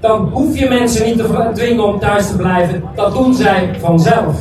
dan 0.00 0.28
hoef 0.32 0.58
je 0.58 0.68
mensen 0.68 1.06
niet 1.06 1.16
te 1.16 1.50
dwingen 1.54 1.84
om 1.84 1.98
thuis 1.98 2.26
te 2.26 2.36
blijven. 2.36 2.84
Dat 2.94 3.12
doen 3.12 3.34
zij 3.34 3.70
vanzelf. 3.80 4.36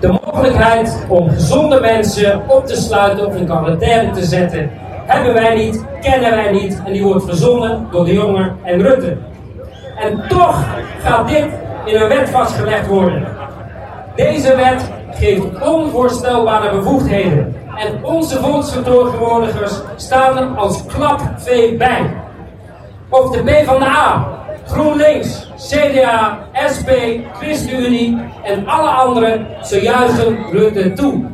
De 0.00 0.18
mogelijkheid 0.24 1.04
om 1.08 1.30
gezonde 1.30 1.80
mensen 1.80 2.42
op 2.48 2.66
te 2.66 2.76
sluiten 2.76 3.26
of 3.26 3.34
in 3.34 3.46
quarantaine 3.46 4.10
te 4.10 4.24
zetten, 4.24 4.70
hebben 5.10 5.34
wij 5.34 5.54
niet, 5.54 5.84
kennen 6.00 6.30
wij 6.30 6.52
niet 6.52 6.82
en 6.84 6.92
die 6.92 7.02
wordt 7.02 7.24
verzonnen 7.24 7.86
door 7.90 8.04
de 8.04 8.12
jongen 8.12 8.56
en 8.62 8.82
Rutte. 8.82 9.16
En 9.96 10.22
toch 10.28 10.64
gaat 11.02 11.28
dit 11.28 11.46
in 11.84 12.00
een 12.00 12.08
wet 12.08 12.30
vastgelegd 12.30 12.86
worden. 12.86 13.26
Deze 14.16 14.56
wet 14.56 14.90
geeft 15.10 15.60
onvoorstelbare 15.62 16.76
bevoegdheden. 16.76 17.54
En 17.76 18.04
onze 18.04 18.38
volksvertegenwoordigers 18.38 19.80
staan 19.96 20.38
er 20.38 20.46
als 20.56 20.86
klapvee 20.86 21.76
bij. 21.76 22.10
Of 23.08 23.30
de 23.30 23.42
PvdA, 23.42 24.28
GroenLinks, 24.66 25.50
CDA, 25.56 26.38
SP, 26.74 26.90
ChristenUnie 27.38 28.18
en 28.42 28.66
alle 28.66 28.88
anderen, 28.88 29.46
ze 29.62 29.82
juichen 29.82 30.38
Rutte 30.52 30.92
toe. 30.92 31.24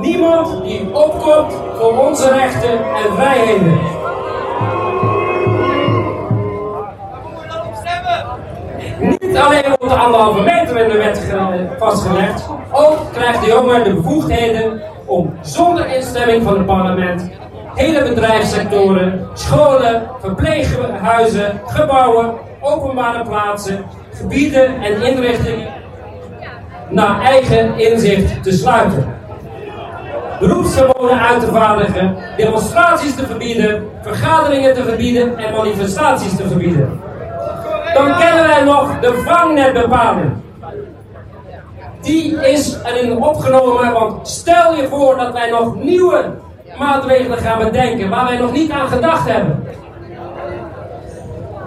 Niemand 0.00 0.62
die 0.62 0.94
opkomt 0.94 1.54
voor 1.78 1.98
onze 1.98 2.32
rechten 2.32 2.70
en 2.72 3.14
vrijheden. 3.14 3.80
Niet 9.00 9.36
alleen 9.36 9.62
wordt 9.78 9.94
de 9.94 10.00
anderhalve 10.00 10.40
meter 10.40 10.76
in 10.76 10.88
de 10.88 10.96
wet 10.96 11.34
vastgelegd, 11.78 12.48
ook 12.72 12.98
krijgt 13.12 13.40
de 13.40 13.46
jongen 13.46 13.84
de 13.84 13.94
bevoegdheden 13.94 14.82
om 15.06 15.34
zonder 15.40 15.94
instemming 15.94 16.42
van 16.42 16.56
het 16.56 16.66
parlement 16.66 17.30
hele 17.74 18.02
bedrijfssectoren, 18.02 19.28
scholen, 19.32 20.02
verpleeghuizen, 20.20 21.60
gebouwen, 21.66 22.34
openbare 22.60 23.24
plaatsen, 23.24 23.84
gebieden 24.14 24.82
en 24.82 25.02
inrichtingen 25.02 25.68
naar 26.88 27.20
eigen 27.20 27.78
inzicht 27.78 28.42
te 28.42 28.52
sluiten. 28.52 29.20
Beroepsverboden 30.42 31.20
uit 31.20 31.40
te 31.40 31.46
vaardigen, 31.46 32.16
demonstraties 32.36 33.14
te 33.14 33.26
verbieden, 33.26 33.88
vergaderingen 34.00 34.74
te 34.74 34.82
verbieden 34.82 35.38
en 35.38 35.56
manifestaties 35.56 36.36
te 36.36 36.48
verbieden. 36.48 37.00
Dan 37.94 38.18
kennen 38.18 38.46
wij 38.46 38.64
nog 38.64 39.00
de 39.00 39.22
vangnetbepaling. 39.26 40.30
Die 42.00 42.48
is 42.48 42.78
erin 42.84 43.22
opgenomen, 43.22 43.92
want 43.92 44.28
stel 44.28 44.74
je 44.74 44.88
voor 44.88 45.16
dat 45.16 45.32
wij 45.32 45.50
nog 45.50 45.74
nieuwe 45.74 46.24
maatregelen 46.78 47.38
gaan 47.38 47.58
bedenken 47.58 48.10
waar 48.10 48.24
wij 48.24 48.36
nog 48.36 48.52
niet 48.52 48.70
aan 48.70 48.88
gedacht 48.88 49.28
hebben. 49.28 49.64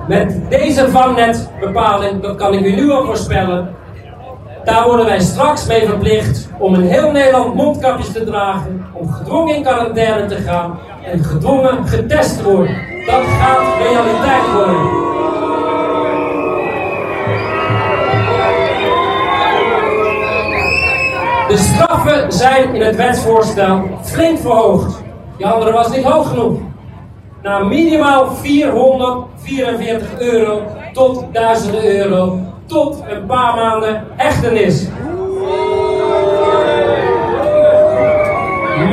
Met 0.07 0.49
deze 0.49 0.89
vangnetbepaling, 0.89 2.21
dat 2.21 2.35
kan 2.35 2.53
ik 2.53 2.65
u 2.65 2.75
nu 2.75 2.91
al 2.91 3.05
voorspellen, 3.05 3.75
daar 4.65 4.85
worden 4.85 5.05
wij 5.05 5.19
straks 5.19 5.67
mee 5.67 5.85
verplicht 5.85 6.47
om 6.57 6.75
in 6.75 6.81
heel 6.81 7.11
Nederland 7.11 7.55
mondkapjes 7.55 8.11
te 8.11 8.23
dragen, 8.23 8.85
om 8.93 9.11
gedwongen 9.11 9.55
in 9.55 9.63
quarantaine 9.63 10.25
te 10.25 10.35
gaan 10.35 10.79
en 11.03 11.23
gedwongen 11.23 11.87
getest 11.87 12.37
te 12.37 12.43
worden. 12.43 12.75
Dat 13.05 13.23
gaat 13.39 13.77
realiteit 13.77 14.53
worden. 14.53 15.03
De 21.47 21.57
straffen 21.57 22.31
zijn 22.31 22.75
in 22.75 22.81
het 22.81 22.95
wetsvoorstel 22.95 23.83
flink 24.01 24.39
verhoogd. 24.39 25.03
Die 25.37 25.47
andere 25.47 25.71
was 25.71 25.95
niet 25.95 26.03
hoog 26.03 26.29
genoeg. 26.29 26.59
Naar 27.41 27.65
minimaal 27.65 28.35
444 28.35 30.19
euro 30.19 30.61
tot 30.93 31.25
1000 31.33 31.83
euro 31.83 32.39
tot 32.65 33.03
een 33.09 33.25
paar 33.25 33.55
maanden 33.55 34.03
hechtenis. 34.15 34.87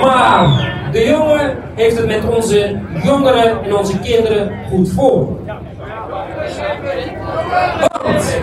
Maar 0.01 0.71
de 0.93 1.05
jongen 1.05 1.59
heeft 1.75 1.97
het 1.97 2.07
met 2.07 2.29
onze 2.37 2.81
jongeren 3.03 3.65
en 3.65 3.77
onze 3.77 3.99
kinderen 3.99 4.53
goed 4.71 4.89
voor. 4.91 5.29
Want 8.03 8.41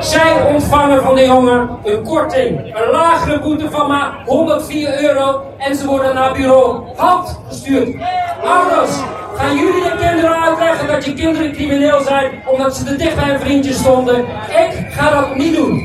zij 0.00 0.52
ontvangen 0.52 1.02
van 1.02 1.14
de 1.14 1.24
jongen 1.24 1.68
een 1.84 2.02
korting, 2.02 2.76
een 2.76 2.90
lagere 2.90 3.40
boete 3.40 3.70
van 3.70 3.88
maar 3.88 4.22
104 4.26 5.02
euro 5.02 5.42
en 5.58 5.74
ze 5.74 5.86
worden 5.86 6.14
naar 6.14 6.32
bureau 6.32 6.82
hand 6.96 7.40
gestuurd. 7.48 7.96
Ouders, 8.44 8.98
gaan 9.40 9.56
jullie 9.56 9.82
de 9.82 9.96
kinderen 9.98 10.42
uitleggen 10.42 10.88
dat 10.88 11.04
je 11.04 11.14
kinderen 11.14 11.52
crimineel 11.52 12.00
zijn 12.00 12.30
omdat 12.46 12.76
ze 12.76 12.84
te 12.84 12.96
dicht 12.96 13.16
bij 13.16 13.38
vriendje 13.38 13.72
stonden? 13.72 14.18
Ik 14.48 14.86
ga 14.90 15.10
dat 15.10 15.36
niet 15.36 15.56
doen. 15.56 15.78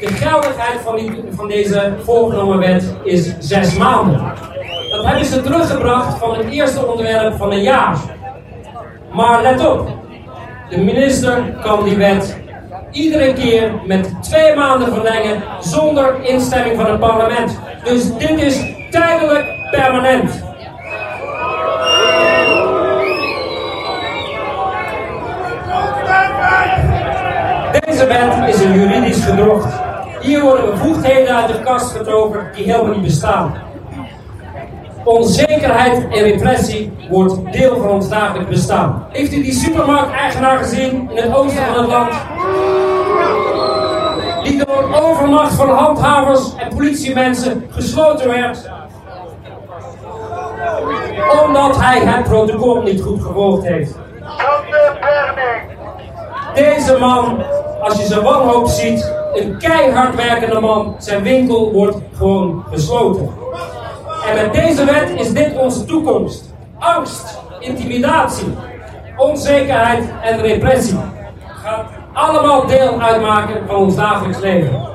De 0.00 0.12
geldigheid 0.12 0.80
van, 0.80 1.00
van 1.30 1.48
deze 1.48 1.94
voorgenomen 2.04 2.58
wet 2.58 2.94
is 3.04 3.34
zes 3.38 3.76
maanden. 3.76 4.32
Dat 4.90 5.04
hebben 5.04 5.24
ze 5.24 5.40
teruggebracht 5.40 6.18
van 6.18 6.36
het 6.36 6.46
eerste 6.48 6.86
onderwerp 6.86 7.36
van 7.36 7.52
een 7.52 7.62
jaar. 7.62 7.96
Maar 9.12 9.42
let 9.42 9.66
op, 9.66 9.88
de 10.68 10.78
minister 10.78 11.58
kan 11.62 11.84
die 11.84 11.96
wet 11.96 12.44
iedere 12.96 13.32
keer 13.32 13.72
met 13.84 14.22
twee 14.22 14.54
maanden 14.54 14.92
verlengen 14.94 15.42
zonder 15.60 16.24
instemming 16.24 16.76
van 16.76 16.90
het 16.90 17.00
parlement. 17.00 17.58
Dus 17.84 18.16
dit 18.16 18.40
is 18.40 18.60
tijdelijk 18.90 19.44
permanent. 19.70 20.44
Deze 27.86 28.06
wet 28.06 28.54
is 28.54 28.60
een 28.60 28.72
juridisch 28.72 29.24
gedrocht. 29.24 29.74
Hier 30.20 30.40
worden 30.40 30.70
bevoegdheden 30.70 31.36
uit 31.36 31.48
de 31.48 31.60
kast 31.60 31.96
getrokken 31.96 32.50
die 32.54 32.64
helemaal 32.64 32.94
niet 32.94 33.02
bestaan. 33.02 33.54
Onzekerheid 35.04 36.08
en 36.08 36.22
repressie 36.22 36.92
wordt 37.10 37.52
deel 37.52 37.76
van 37.76 37.88
ons 37.88 38.08
dagelijks 38.08 38.50
bestaan. 38.50 39.06
Heeft 39.12 39.32
u 39.32 39.42
die 39.42 39.52
supermarkteigenaar 39.52 40.58
gezien 40.58 41.10
in 41.10 41.16
het 41.22 41.34
oosten 41.34 41.66
van 41.66 41.76
het 41.76 41.86
land? 41.90 42.14
Die 44.46 44.64
door 44.64 44.94
overmacht 45.02 45.54
van 45.54 45.68
handhavers 45.68 46.54
en 46.56 46.76
politiemensen 46.76 47.66
gesloten 47.70 48.28
werd. 48.28 48.70
Omdat 51.44 51.76
hij 51.76 52.00
het 52.00 52.24
protocol 52.24 52.82
niet 52.82 53.02
goed 53.02 53.22
gevolgd 53.22 53.66
heeft. 53.66 53.94
Deze 56.54 56.96
man, 56.98 57.42
als 57.80 57.98
je 57.98 58.06
zijn 58.06 58.22
wanhoop 58.22 58.68
ziet, 58.68 59.12
een 59.34 59.58
keihard 59.58 60.14
werkende 60.14 60.60
man, 60.60 60.94
zijn 60.98 61.22
winkel 61.22 61.72
wordt 61.72 61.96
gewoon 62.16 62.64
gesloten. 62.72 63.30
En 64.28 64.34
met 64.34 64.52
deze 64.52 64.84
wet 64.84 65.10
is 65.20 65.32
dit 65.32 65.56
onze 65.56 65.84
toekomst. 65.84 66.54
Angst, 66.78 67.38
intimidatie, 67.60 68.54
onzekerheid 69.16 70.04
en 70.22 70.40
repressie 70.40 70.98
allemaal 72.16 72.66
deel 72.66 73.00
uitmaken 73.00 73.66
van 73.66 73.76
ons 73.76 73.96
dagelijks 73.96 74.38
leven. 74.38 74.88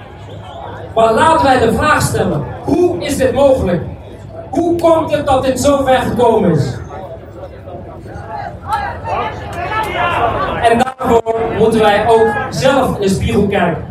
Maar 0.96 1.14
laten 1.14 1.46
wij 1.46 1.60
de 1.60 1.74
vraag 1.74 2.02
stellen: 2.02 2.46
hoe 2.64 3.04
is 3.04 3.18
dit 3.18 3.34
mogelijk? 3.34 3.82
Hoe 4.50 4.80
komt 4.80 5.12
het 5.12 5.26
dat 5.26 5.44
dit 5.44 5.60
zo 5.60 5.84
ver 5.84 6.00
gekomen 6.00 6.52
is? 6.52 6.78
En 10.62 10.78
daarvoor 10.78 11.36
moeten 11.58 11.80
wij 11.80 12.08
ook 12.08 12.28
zelf 12.50 12.96
in 12.96 13.02
de 13.02 13.10
spiegel 13.10 13.48
kijken. 13.48 13.86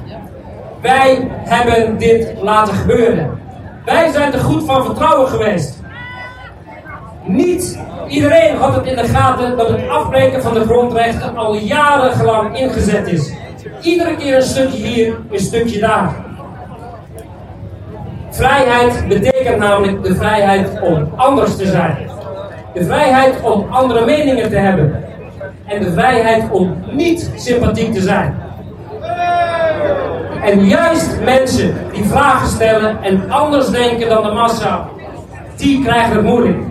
Wij 0.81 1.29
hebben 1.31 1.99
dit 1.99 2.33
laten 2.43 2.75
gebeuren. 2.75 3.41
Wij 3.85 4.11
zijn 4.13 4.31
te 4.31 4.39
goed 4.39 4.65
van 4.65 4.85
vertrouwen 4.85 5.29
geweest. 5.29 5.80
Niet 7.31 7.79
iedereen 8.09 8.57
had 8.57 8.75
het 8.75 8.87
in 8.87 8.97
de 8.97 9.09
gaten 9.09 9.57
dat 9.57 9.69
het 9.69 9.89
afbreken 9.89 10.43
van 10.43 10.55
de 10.55 10.65
grondrechten 10.65 11.37
al 11.37 11.55
jarenlang 11.55 12.59
ingezet 12.59 13.07
is. 13.07 13.33
Iedere 13.81 14.17
keer 14.17 14.37
een 14.37 14.43
stukje 14.43 14.87
hier, 14.87 15.17
een 15.31 15.41
stukje 15.41 15.81
daar. 15.81 16.15
Vrijheid 18.31 19.09
betekent 19.09 19.59
namelijk 19.59 20.03
de 20.03 20.15
vrijheid 20.15 20.81
om 20.81 21.13
anders 21.17 21.57
te 21.57 21.67
zijn. 21.67 21.97
De 22.75 22.85
vrijheid 22.85 23.41
om 23.43 23.67
andere 23.71 24.05
meningen 24.05 24.51
te 24.51 24.57
hebben. 24.57 25.05
En 25.67 25.83
de 25.83 25.93
vrijheid 25.93 26.51
om 26.51 26.77
niet 26.91 27.31
sympathiek 27.37 27.93
te 27.93 28.01
zijn. 28.01 28.35
En 30.43 30.65
juist 30.65 31.21
mensen 31.25 31.75
die 31.93 32.05
vragen 32.05 32.49
stellen 32.49 33.03
en 33.03 33.31
anders 33.31 33.69
denken 33.71 34.09
dan 34.09 34.23
de 34.23 34.33
massa, 34.33 34.89
die 35.57 35.83
krijgen 35.85 36.17
het 36.17 36.25
moeilijk. 36.25 36.70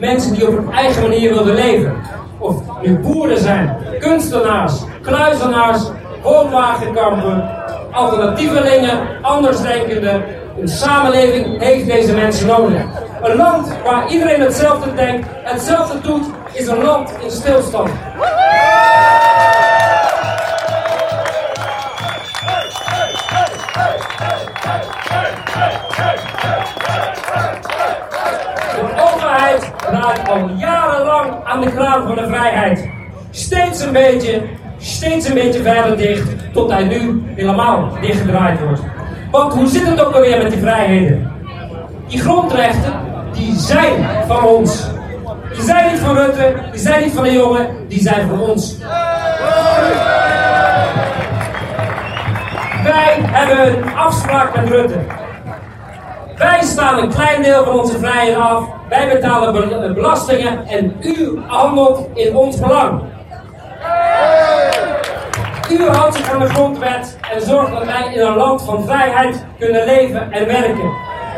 Mensen 0.00 0.34
die 0.34 0.48
op 0.48 0.54
hun 0.54 0.72
eigen 0.72 1.02
manier 1.02 1.34
willen 1.34 1.54
leven. 1.54 1.94
Of 2.38 2.62
nu 2.82 2.98
boeren 2.98 3.38
zijn, 3.38 3.76
kunstenaars, 3.98 4.72
kluizenaars, 5.02 5.82
woonwagenkampen, 6.22 7.50
alternatievelingen, 7.92 9.22
andersdenkenden. 9.22 10.24
Een 10.60 10.68
samenleving 10.68 11.62
heeft 11.62 11.86
deze 11.86 12.14
mensen 12.14 12.46
nodig. 12.46 12.82
Een 13.22 13.36
land 13.36 13.68
waar 13.84 14.10
iedereen 14.10 14.40
hetzelfde 14.40 14.94
denkt, 14.94 15.26
hetzelfde 15.42 16.00
doet, 16.00 16.26
is 16.52 16.66
een 16.66 16.82
land 16.82 17.12
in 17.24 17.30
stilstand. 17.30 17.90
Al 30.28 30.50
jarenlang 30.58 31.30
aan 31.44 31.60
de 31.60 31.70
kraan 31.70 32.06
van 32.06 32.14
de 32.14 32.26
vrijheid. 32.26 32.88
Steeds 33.30 33.80
een 33.80 33.92
beetje, 33.92 34.42
steeds 34.78 35.28
een 35.28 35.34
beetje 35.34 35.62
verder 35.62 35.96
dicht, 35.96 36.52
tot 36.52 36.70
hij 36.70 36.84
nu 36.84 37.22
helemaal 37.36 37.92
dichtgedraaid 38.00 38.60
wordt. 38.60 38.80
Want 39.30 39.52
hoe 39.52 39.66
zit 39.66 39.86
het 39.86 40.04
ook 40.04 40.14
alweer 40.14 40.42
met 40.42 40.50
die 40.50 40.60
vrijheden? 40.60 41.32
Die 42.08 42.20
grondrechten, 42.20 42.92
die 43.32 43.54
zijn 43.54 44.06
van 44.26 44.44
ons. 44.44 44.88
Die 45.52 45.62
zijn 45.62 45.92
niet 45.92 46.00
van 46.00 46.16
Rutte, 46.16 46.54
die 46.70 46.80
zijn 46.80 47.02
niet 47.02 47.14
van 47.14 47.24
de 47.24 47.32
jongen, 47.32 47.66
die 47.88 48.00
zijn 48.00 48.28
van 48.28 48.40
ons. 48.40 48.76
Wij 52.84 53.18
hebben 53.20 53.66
een 53.66 53.94
afspraak 53.94 54.56
met 54.56 54.68
Rutte. 54.68 54.98
Wij 56.36 56.62
staan 56.62 56.98
een 56.98 57.10
klein 57.10 57.42
deel 57.42 57.64
van 57.64 57.78
onze 57.78 57.98
vrijheden 57.98 58.42
af. 58.42 58.64
Wij 58.90 59.08
betalen 59.08 59.52
be- 59.52 59.92
belastingen 59.94 60.66
en 60.66 60.96
u 61.00 61.40
handelt 61.46 62.08
in 62.14 62.36
ons 62.36 62.60
belang. 62.60 63.02
U 65.70 65.88
houdt 65.88 66.14
zich 66.16 66.30
aan 66.32 66.38
de 66.40 66.48
grondwet 66.48 67.18
en 67.34 67.40
zorgt 67.40 67.72
dat 67.72 67.84
wij 67.84 68.12
in 68.14 68.20
een 68.20 68.36
land 68.36 68.62
van 68.62 68.84
vrijheid 68.84 69.46
kunnen 69.58 69.84
leven 69.84 70.32
en 70.32 70.46
werken. 70.46 70.90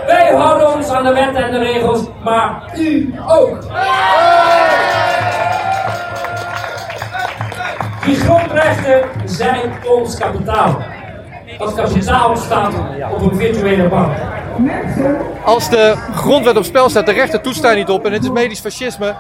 Wij 0.07 0.35
houden 0.35 0.75
ons 0.75 0.89
aan 0.91 1.05
de 1.05 1.13
wetten 1.13 1.45
en 1.45 1.53
de 1.53 1.59
regels, 1.59 2.01
maar 2.25 2.63
u 2.77 3.15
ook. 3.29 3.59
Die 8.05 8.17
grondrechten 8.17 9.01
zijn 9.25 9.73
ons 9.89 10.19
kapitaal. 10.19 10.77
Dat 11.59 11.75
kapitaal 11.75 12.37
staat 12.37 12.73
op 13.13 13.31
een 13.31 13.37
virtuele 13.37 13.89
bank. 13.89 14.13
Als 15.45 15.71
de 15.71 15.95
grondwet 16.15 16.57
op 16.57 16.65
spel 16.65 16.89
staat, 16.89 17.07
de 17.07 17.13
rechter 17.13 17.41
toetst 17.41 17.63
daar 17.63 17.77
niet 17.77 17.89
op 17.89 18.07
en 18.07 18.13
het 18.13 18.23
is 18.23 18.31
medisch 18.31 18.61
fascisme. 18.61 19.15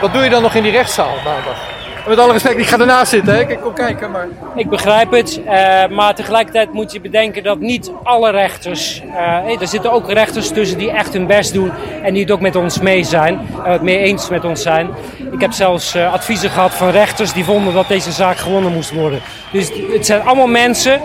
Wat 0.00 0.12
doe 0.12 0.22
je 0.22 0.30
dan 0.30 0.42
nog 0.42 0.54
in 0.54 0.62
die 0.62 0.72
rechtszaal 0.72 1.14
maandag? 1.24 1.72
Met 2.08 2.18
alle 2.18 2.32
respect, 2.32 2.58
ik 2.58 2.66
ga 2.66 2.78
ernaast 2.78 3.10
zitten, 3.10 3.34
hè? 3.34 3.40
ik 3.40 3.58
kom 3.60 3.74
kijken, 3.74 4.10
maar... 4.10 4.28
Ik 4.54 4.68
begrijp 4.68 5.10
het, 5.10 5.40
eh, 5.44 5.86
maar 5.88 6.14
tegelijkertijd 6.14 6.72
moet 6.72 6.92
je 6.92 7.00
bedenken 7.00 7.42
dat 7.42 7.58
niet 7.58 7.90
alle 8.02 8.30
rechters, 8.30 9.02
eh, 9.16 9.60
er 9.60 9.68
zitten 9.68 9.92
ook 9.92 10.10
rechters 10.10 10.48
tussen 10.48 10.78
die 10.78 10.90
echt 10.90 11.12
hun 11.12 11.26
best 11.26 11.52
doen 11.52 11.72
en 12.02 12.12
die 12.12 12.22
het 12.22 12.30
ook 12.30 12.40
met 12.40 12.56
ons 12.56 12.80
mee 12.80 13.04
zijn, 13.04 13.40
eh, 13.64 13.72
het 13.72 13.82
mee 13.82 13.98
eens 13.98 14.28
met 14.28 14.44
ons 14.44 14.62
zijn. 14.62 14.88
Ik 15.32 15.40
heb 15.40 15.52
zelfs 15.52 15.96
adviezen 15.96 16.50
gehad 16.50 16.74
van 16.74 16.90
rechters 16.90 17.32
die 17.32 17.44
vonden 17.44 17.74
dat 17.74 17.88
deze 17.88 18.12
zaak 18.12 18.36
gewonnen 18.36 18.72
moest 18.72 18.92
worden. 18.92 19.20
Dus 19.52 19.70
het 19.92 20.06
zijn 20.06 20.22
allemaal 20.22 20.46
mensen 20.46 21.00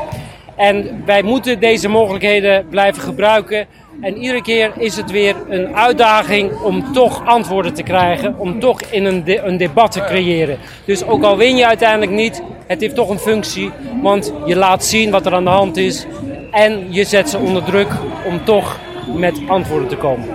en 0.57 1.03
wij 1.05 1.23
moeten 1.23 1.59
deze 1.59 1.89
mogelijkheden 1.89 2.67
blijven 2.69 3.01
gebruiken. 3.01 3.67
En 4.01 4.17
iedere 4.17 4.41
keer 4.41 4.71
is 4.77 4.95
het 4.95 5.11
weer 5.11 5.35
een 5.49 5.75
uitdaging 5.75 6.51
om 6.63 6.93
toch 6.93 7.25
antwoorden 7.25 7.73
te 7.73 7.83
krijgen, 7.83 8.35
om 8.37 8.59
toch 8.59 8.81
in 8.81 9.05
een, 9.05 9.47
een 9.47 9.57
debat 9.57 9.91
te 9.91 10.01
creëren. 10.01 10.57
Dus 10.85 11.03
ook 11.03 11.23
al 11.23 11.37
win 11.37 11.55
je 11.55 11.67
uiteindelijk 11.67 12.11
niet, 12.11 12.41
het 12.67 12.81
heeft 12.81 12.95
toch 12.95 13.09
een 13.09 13.19
functie, 13.19 13.71
want 14.01 14.33
je 14.45 14.55
laat 14.55 14.85
zien 14.85 15.11
wat 15.11 15.25
er 15.25 15.33
aan 15.33 15.43
de 15.43 15.49
hand 15.49 15.77
is 15.77 16.05
en 16.51 16.87
je 16.89 17.03
zet 17.03 17.29
ze 17.29 17.37
onder 17.37 17.63
druk 17.63 17.91
om 18.25 18.45
toch 18.45 18.79
met 19.15 19.39
antwoorden 19.47 19.87
te 19.87 19.95
komen. 19.95 20.27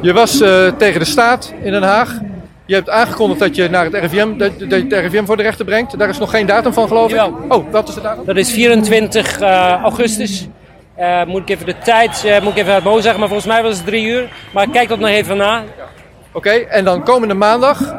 Je 0.00 0.12
was 0.12 0.40
eh, 0.40 0.66
tegen 0.66 1.00
de 1.00 1.06
staat 1.06 1.54
in 1.62 1.72
Den 1.72 1.82
Haag. 1.82 2.20
Je 2.72 2.78
hebt 2.78 2.90
aangekondigd 2.90 3.40
dat 3.40 3.56
je 3.56 3.68
naar 3.68 3.84
het 3.84 3.94
RIVM, 3.94 4.36
dat, 4.36 4.58
dat 4.58 4.70
je 4.70 4.76
het 4.88 4.92
RIVM 4.92 5.24
voor 5.24 5.36
de 5.36 5.42
rechter 5.42 5.64
brengt. 5.64 5.98
Daar 5.98 6.08
is 6.08 6.18
nog 6.18 6.30
geen 6.30 6.46
datum 6.46 6.72
van, 6.72 6.88
geloof 6.88 7.10
ik. 7.10 7.16
Jawel. 7.16 7.38
Oh, 7.48 7.70
wat 7.70 7.88
is 7.88 7.94
de 7.94 8.00
datum? 8.00 8.24
Dat 8.24 8.36
is 8.36 8.50
24 8.50 9.40
eh, 9.40 9.82
augustus. 9.82 10.48
Eh, 10.94 11.24
moet 11.24 11.42
ik 11.42 11.48
even 11.48 11.66
de 11.66 11.78
tijd, 11.78 12.24
eh, 12.24 12.40
moet 12.40 12.52
ik 12.52 12.58
even 12.58 12.72
uit 12.72 12.84
mijn 12.84 13.02
zeggen, 13.02 13.20
maar 13.20 13.28
volgens 13.28 13.48
mij 13.48 13.62
was 13.62 13.76
het 13.76 13.86
drie 13.86 14.06
uur. 14.06 14.28
Maar 14.52 14.68
kijk 14.68 14.88
dat 14.88 14.98
nog 14.98 15.08
even 15.08 15.36
na. 15.36 15.62
Oké, 16.32 16.50
en 16.50 16.84
dan 16.84 17.04
komende 17.04 17.34
maandag 17.34 17.96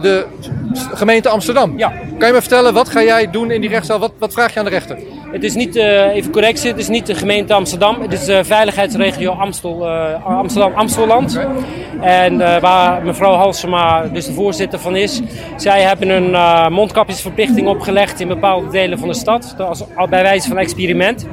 de 0.00 0.26
s- 0.72 0.86
gemeente 0.92 1.28
Amsterdam. 1.28 1.78
Ja. 1.78 1.92
Kan 2.18 2.28
je 2.28 2.34
me 2.34 2.40
vertellen, 2.40 2.74
wat 2.74 2.88
ga 2.88 3.02
jij 3.02 3.30
doen 3.30 3.50
in 3.50 3.60
die 3.60 3.70
rechtszaal? 3.70 3.98
Wat, 3.98 4.12
wat 4.18 4.32
vraag 4.32 4.52
je 4.52 4.58
aan 4.58 4.64
de 4.64 4.70
rechter? 4.70 4.98
Het 5.32 5.44
is 5.44 5.54
niet, 5.54 5.76
eh, 5.76 6.14
even 6.14 6.30
correctie, 6.32 6.70
het 6.70 6.78
is 6.78 6.88
niet 6.88 7.06
de 7.06 7.14
gemeente 7.14 7.54
Amsterdam. 7.54 8.00
Het 8.00 8.12
is 8.12 8.24
de 8.24 8.44
veiligheidsregio 8.44 9.30
Amstel, 9.32 9.86
eh, 9.88 10.24
Amsterdam-Amstelland. 10.26 11.40
En 12.00 12.40
eh, 12.40 12.60
waar 12.60 13.02
mevrouw 13.04 13.32
Halsema 13.34 14.02
dus 14.12 14.26
de 14.26 14.32
voorzitter 14.32 14.78
van 14.78 14.96
is. 14.96 15.20
Zij 15.56 15.82
hebben 15.82 16.08
een 16.08 16.34
eh, 16.34 16.68
mondkapjesverplichting 16.68 17.68
opgelegd 17.68 18.20
in 18.20 18.28
bepaalde 18.28 18.70
delen 18.70 18.98
van 18.98 19.08
de 19.08 19.14
stad. 19.14 19.54
Als, 19.58 19.84
al 19.94 20.08
bij 20.08 20.22
wijze 20.22 20.48
van 20.48 20.58
experiment. 20.58 21.26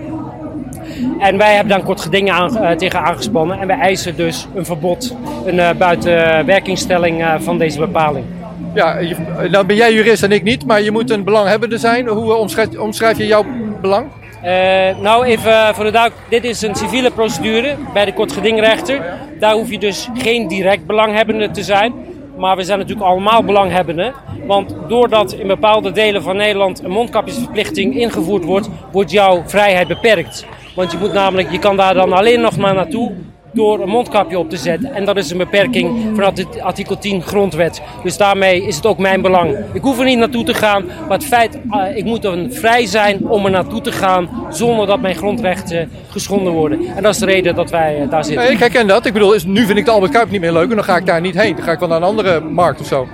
En 1.20 1.38
wij 1.38 1.54
hebben 1.54 1.74
daar 1.74 1.84
kort 1.84 2.02
gedingen 2.02 2.34
aan, 2.34 2.58
eh, 2.58 2.78
tegen 2.78 3.00
aangespannen. 3.00 3.60
En 3.60 3.68
wij 3.68 3.78
eisen 3.78 4.16
dus 4.16 4.48
een 4.56 4.66
verbod, 4.66 5.16
een 5.46 5.56
uh, 5.56 5.70
buitenwerkingstelling 5.78 7.22
eh, 7.22 7.34
van 7.40 7.58
deze 7.58 7.80
bepaling. 7.80 8.26
Ja, 8.74 9.00
je, 9.00 9.16
nou 9.50 9.66
ben 9.66 9.76
jij 9.76 9.94
jurist 9.94 10.24
en 10.24 10.32
ik 10.32 10.44
niet, 10.44 10.66
maar 10.66 10.82
je 10.82 10.92
moet 10.92 11.10
een 11.10 11.24
belanghebbende 11.24 11.78
zijn. 11.78 12.08
Hoe 12.08 12.32
eh, 12.32 12.40
omschrijf, 12.40 12.78
omschrijf 12.78 13.18
je 13.18 13.28
jouw 13.28 13.46
belang? 13.82 14.08
Eh, 14.42 14.98
nou, 14.98 15.26
even 15.26 15.76
voor 15.76 15.84
de 15.84 15.92
duik. 15.92 16.14
Dit 16.30 16.44
is 16.44 16.62
een 16.62 16.76
civiele 16.76 17.12
procedure 17.12 17.76
bij 17.94 18.06
de 18.06 18.14
kortgedingrechter. 18.14 19.02
Daar 19.40 19.54
hoef 19.54 19.70
je 19.70 19.80
dus 19.80 20.10
geen 20.14 20.48
direct 20.48 20.86
belanghebbende 20.86 21.52
te 21.52 21.64
zijn. 21.64 21.94
Maar 22.38 22.56
we 22.56 22.64
zijn 22.64 22.80
natuurlijk 22.80 23.08
allemaal 23.08 23.44
belanghebbenden. 23.44 24.14
Want 24.46 24.76
doordat 24.88 25.34
in 25.34 25.48
bepaalde 25.48 25.92
delen 25.92 26.24
van 26.24 26.36
Nederland 26.36 26.84
een 26.84 26.92
mondkapjesverplichting 26.92 27.96
ingevoerd 27.96 28.46
wordt, 28.46 28.70
wordt 28.92 29.12
jouw 29.12 29.44
vrijheid 29.46 29.88
beperkt. 29.88 30.46
Want 30.76 30.92
je 30.92 30.98
moet 30.98 31.14
namelijk, 31.14 31.52
je 31.52 31.60
kan 31.60 31.78
daar 31.78 31.94
dan 31.94 32.14
alleen 32.14 32.42
nog 32.42 32.58
maar 32.58 32.74
naartoe 32.74 33.12
door 33.54 33.82
een 33.82 33.90
mondkapje 33.90 34.40
op 34.40 34.50
te 34.50 34.58
zetten. 34.58 34.94
En 34.94 35.06
dat 35.06 35.18
is 35.18 35.32
een 35.32 35.38
beperking 35.38 36.16
van 36.16 36.24
het 36.24 36.62
artikel 36.62 36.98
10 36.98 37.22
grondwet. 37.22 37.82
Dus 38.04 38.18
daarmee 38.18 38.68
is 38.68 38.76
het 38.76 38.86
ook 38.86 38.98
mijn 38.98 39.22
belang. 39.22 39.58
Ik 39.74 39.82
hoef 39.82 40.00
er 40.00 40.06
niet 40.06 40.18
naartoe 40.18 40.44
te 40.44 40.54
gaan, 40.54 40.86
maar 40.86 41.18
het 41.18 41.26
feit, 41.26 41.60
uh, 41.72 41.98
ik 41.98 42.06
moet 42.06 42.22
dan 42.22 42.52
vrij 42.52 42.86
zijn 42.86 43.28
om 43.28 43.46
er 43.46 43.52
naartoe 43.52 43.82
te 43.82 43.92
gaan 43.92 44.30
zonder 44.50 44.88
dat 44.88 45.02
mijn 45.02 45.16
grondrechten 45.16 45.92
geschonden 46.10 46.54
worden. 46.54 46.86
En 46.96 47.04
dat 47.04 47.14
is 47.14 47.20
de 47.20 47.26
reden 47.26 47.56
dat 47.56 47.70
wij 47.70 48.02
uh, 48.02 48.10
daar 48.10 48.26
zitten. 48.26 48.52
Ik 48.52 48.60
herken 48.60 48.88
dat. 48.88 49.06
Ik 49.06 49.14
bedoel, 49.14 49.36
nu 49.46 49.66
vind 49.66 49.78
ik 49.78 49.86
de 49.86 49.92
Albert 49.92 50.12
Kuip 50.12 50.32
niet 50.32 50.42
meer 50.42 50.54
leuk 50.54 50.70
en 50.70 50.76
dan 50.76 50.84
ga 50.84 50.98
ik 50.98 51.06
daar 51.06 51.22
niet 51.22 51.42
heen. 51.42 51.56
Dan 51.56 51.64
ga 51.64 51.72
ik 51.72 51.80
wel 51.80 51.88
naar 51.88 51.98
een 51.98 52.04
andere 52.04 52.40
markt 52.40 52.80
of 52.80 52.88
zo. 52.88 53.08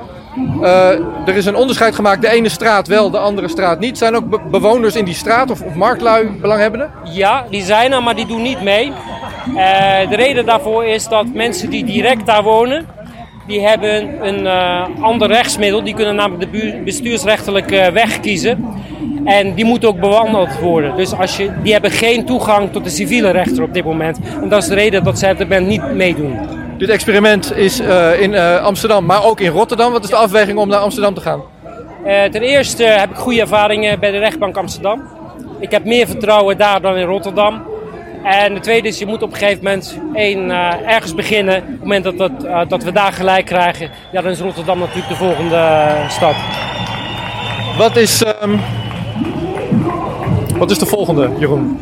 Uh, 0.62 0.90
er 1.26 1.36
is 1.36 1.46
een 1.46 1.56
onderscheid 1.56 1.96
gemaakt, 1.96 2.22
de 2.22 2.30
ene 2.30 2.50
straat 2.50 2.88
wel, 2.88 3.10
de 3.10 3.18
andere 3.18 3.48
straat 3.48 3.80
niet. 3.80 3.98
Zijn 3.98 4.16
ook 4.16 4.30
be 4.30 4.40
bewoners 4.52 4.96
in 4.96 5.06
die 5.06 5.14
straat 5.14 5.52
of, 5.52 5.62
of 5.62 5.74
marktlui 5.74 6.30
belanghebbenden? 6.42 6.92
Ja, 7.04 7.46
die 7.50 7.62
zijn 7.62 7.92
er, 7.92 8.04
maar 8.04 8.16
die 8.16 8.26
doen 8.26 8.42
niet 8.42 8.62
mee. 8.62 8.92
Uh, 9.48 9.56
de 10.10 10.16
reden 10.16 10.46
daarvoor 10.46 10.86
is 10.86 11.08
dat 11.08 11.26
mensen 11.34 11.70
die 11.70 11.86
direct 11.86 12.26
daar 12.26 12.44
wonen, 12.44 12.86
die 13.48 13.68
hebben 13.68 14.28
een 14.28 14.44
uh, 14.44 14.86
ander 15.02 15.28
rechtsmiddel. 15.28 15.84
Die 15.84 15.94
kunnen 15.94 16.16
namelijk 16.16 16.52
de 16.52 16.82
bestuursrechtelijke 16.84 17.90
weg 17.94 18.20
kiezen. 18.20 18.66
En 19.26 19.54
die 19.54 19.66
moet 19.66 19.86
ook 19.86 20.00
bewandeld 20.00 20.60
worden. 20.60 20.96
Dus 20.96 21.14
als 21.14 21.38
je, 21.38 21.52
die 21.64 21.74
hebben 21.74 21.92
geen 21.92 22.26
toegang 22.26 22.72
tot 22.72 22.84
de 22.84 22.90
civiele 22.90 23.30
rechter 23.30 23.64
op 23.64 23.74
dit 23.74 23.84
moment. 23.84 24.20
En 24.42 24.50
dat 24.50 24.62
is 24.62 24.68
de 24.68 24.76
reden 24.76 25.04
dat 25.04 25.20
zij 25.20 25.32
op 25.32 25.38
dit 25.38 25.60
niet 25.60 25.94
meedoen. 25.94 26.40
Dit 26.78 26.90
experiment 26.90 27.56
is 27.56 27.82
uh, 27.82 28.22
in 28.22 28.34
uh, 28.34 28.64
Amsterdam, 28.64 29.06
maar 29.06 29.24
ook 29.24 29.40
in 29.40 29.52
Rotterdam. 29.52 29.92
Wat 29.92 30.04
is 30.04 30.10
de 30.10 30.16
afweging 30.16 30.58
om 30.58 30.68
naar 30.68 30.80
Amsterdam 30.80 31.14
te 31.14 31.22
gaan? 31.22 31.42
Uh, 32.06 32.24
ten 32.24 32.42
eerste 32.42 32.84
heb 32.84 33.10
ik 33.10 33.16
goede 33.16 33.42
ervaringen 33.42 34.00
bij 34.00 34.12
de 34.12 34.18
rechtbank 34.18 34.58
Amsterdam. 34.58 35.02
Ik 35.60 35.72
heb 35.72 35.86
meer 35.86 36.08
vertrouwen 36.08 36.58
daar 36.58 36.82
dan 36.82 36.96
in 36.96 37.06
Rotterdam. 37.06 37.62
En 38.24 38.54
de 38.54 38.60
tweede 38.60 38.88
is, 38.88 39.00
je 39.00 39.06
moet 39.06 39.22
op 39.22 39.32
een 39.32 39.38
gegeven 39.38 39.64
moment 39.64 40.00
één, 40.14 40.50
ergens 40.88 41.16
beginnen. 41.16 41.58
Op 41.58 41.68
het 41.68 41.80
moment 41.80 42.04
dat, 42.04 42.18
dat, 42.18 42.70
dat 42.70 42.84
we 42.84 42.92
daar 42.92 43.14
gelijk 43.14 43.46
krijgen, 43.46 43.90
ja, 44.12 44.22
dan 44.22 44.32
is 44.32 44.40
Rotterdam 44.40 44.80
natuurlijk 44.80 45.08
de 45.08 45.16
volgende 45.16 45.88
stap. 46.08 46.36
Wat 47.78 47.96
is, 47.96 48.24
um, 48.44 48.60
wat 50.58 50.72
is 50.72 50.80
de 50.80 50.86
volgende, 50.86 51.30
Jeroen? 51.40 51.80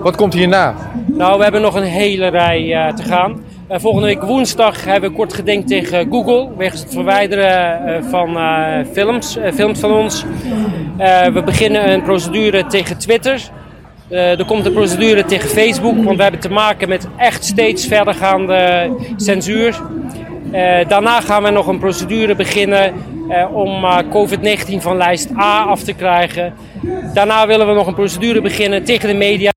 Wat 0.00 0.16
komt 0.16 0.34
hierna? 0.34 0.74
Nou, 1.06 1.36
we 1.36 1.42
hebben 1.42 1.60
nog 1.60 1.74
een 1.74 1.82
hele 1.82 2.26
rij 2.26 2.92
te 2.96 3.02
gaan. 3.02 3.44
Uh, 3.70 3.78
volgende 3.78 4.06
week 4.06 4.22
woensdag 4.22 4.84
hebben 4.84 5.10
we 5.10 5.16
kort 5.16 5.32
gedenkt 5.32 5.68
tegen 5.68 6.08
Google. 6.10 6.48
Wegens 6.56 6.80
het 6.80 6.92
verwijderen 6.92 7.88
uh, 7.88 8.10
van 8.10 8.36
uh, 8.36 8.78
films, 8.92 9.38
films 9.54 9.80
van 9.80 9.92
ons. 9.92 10.24
we 11.32 11.42
beginnen 11.44 11.92
een 11.92 12.02
procedure 12.02 12.66
tegen 12.66 12.98
Twitter. 12.98 13.42
er 14.08 14.44
komt 14.44 14.66
een 14.66 14.72
procedure 14.72 15.24
tegen 15.24 15.48
Facebook. 15.48 16.04
Want 16.04 16.16
we 16.16 16.22
hebben 16.22 16.40
te 16.40 16.50
maken 16.50 16.88
met 16.88 17.08
echt 17.16 17.44
steeds 17.44 17.86
verdergaande 17.86 18.90
censuur. 19.16 19.80
daarna 20.88 21.20
gaan 21.20 21.42
we 21.42 21.50
nog 21.50 21.66
een 21.66 21.78
procedure 21.78 22.34
beginnen 22.34 22.92
om 23.52 23.84
COVID-19 24.10 24.76
van 24.78 24.96
lijst 24.96 25.30
A 25.38 25.62
af 25.62 25.82
te 25.82 25.92
krijgen. 25.92 26.54
Daarna 27.14 27.46
willen 27.46 27.66
we 27.66 27.74
nog 27.74 27.86
een 27.86 27.94
procedure 27.94 28.40
beginnen 28.40 28.84
tegen 28.84 29.08
de 29.08 29.14
media. 29.14 29.55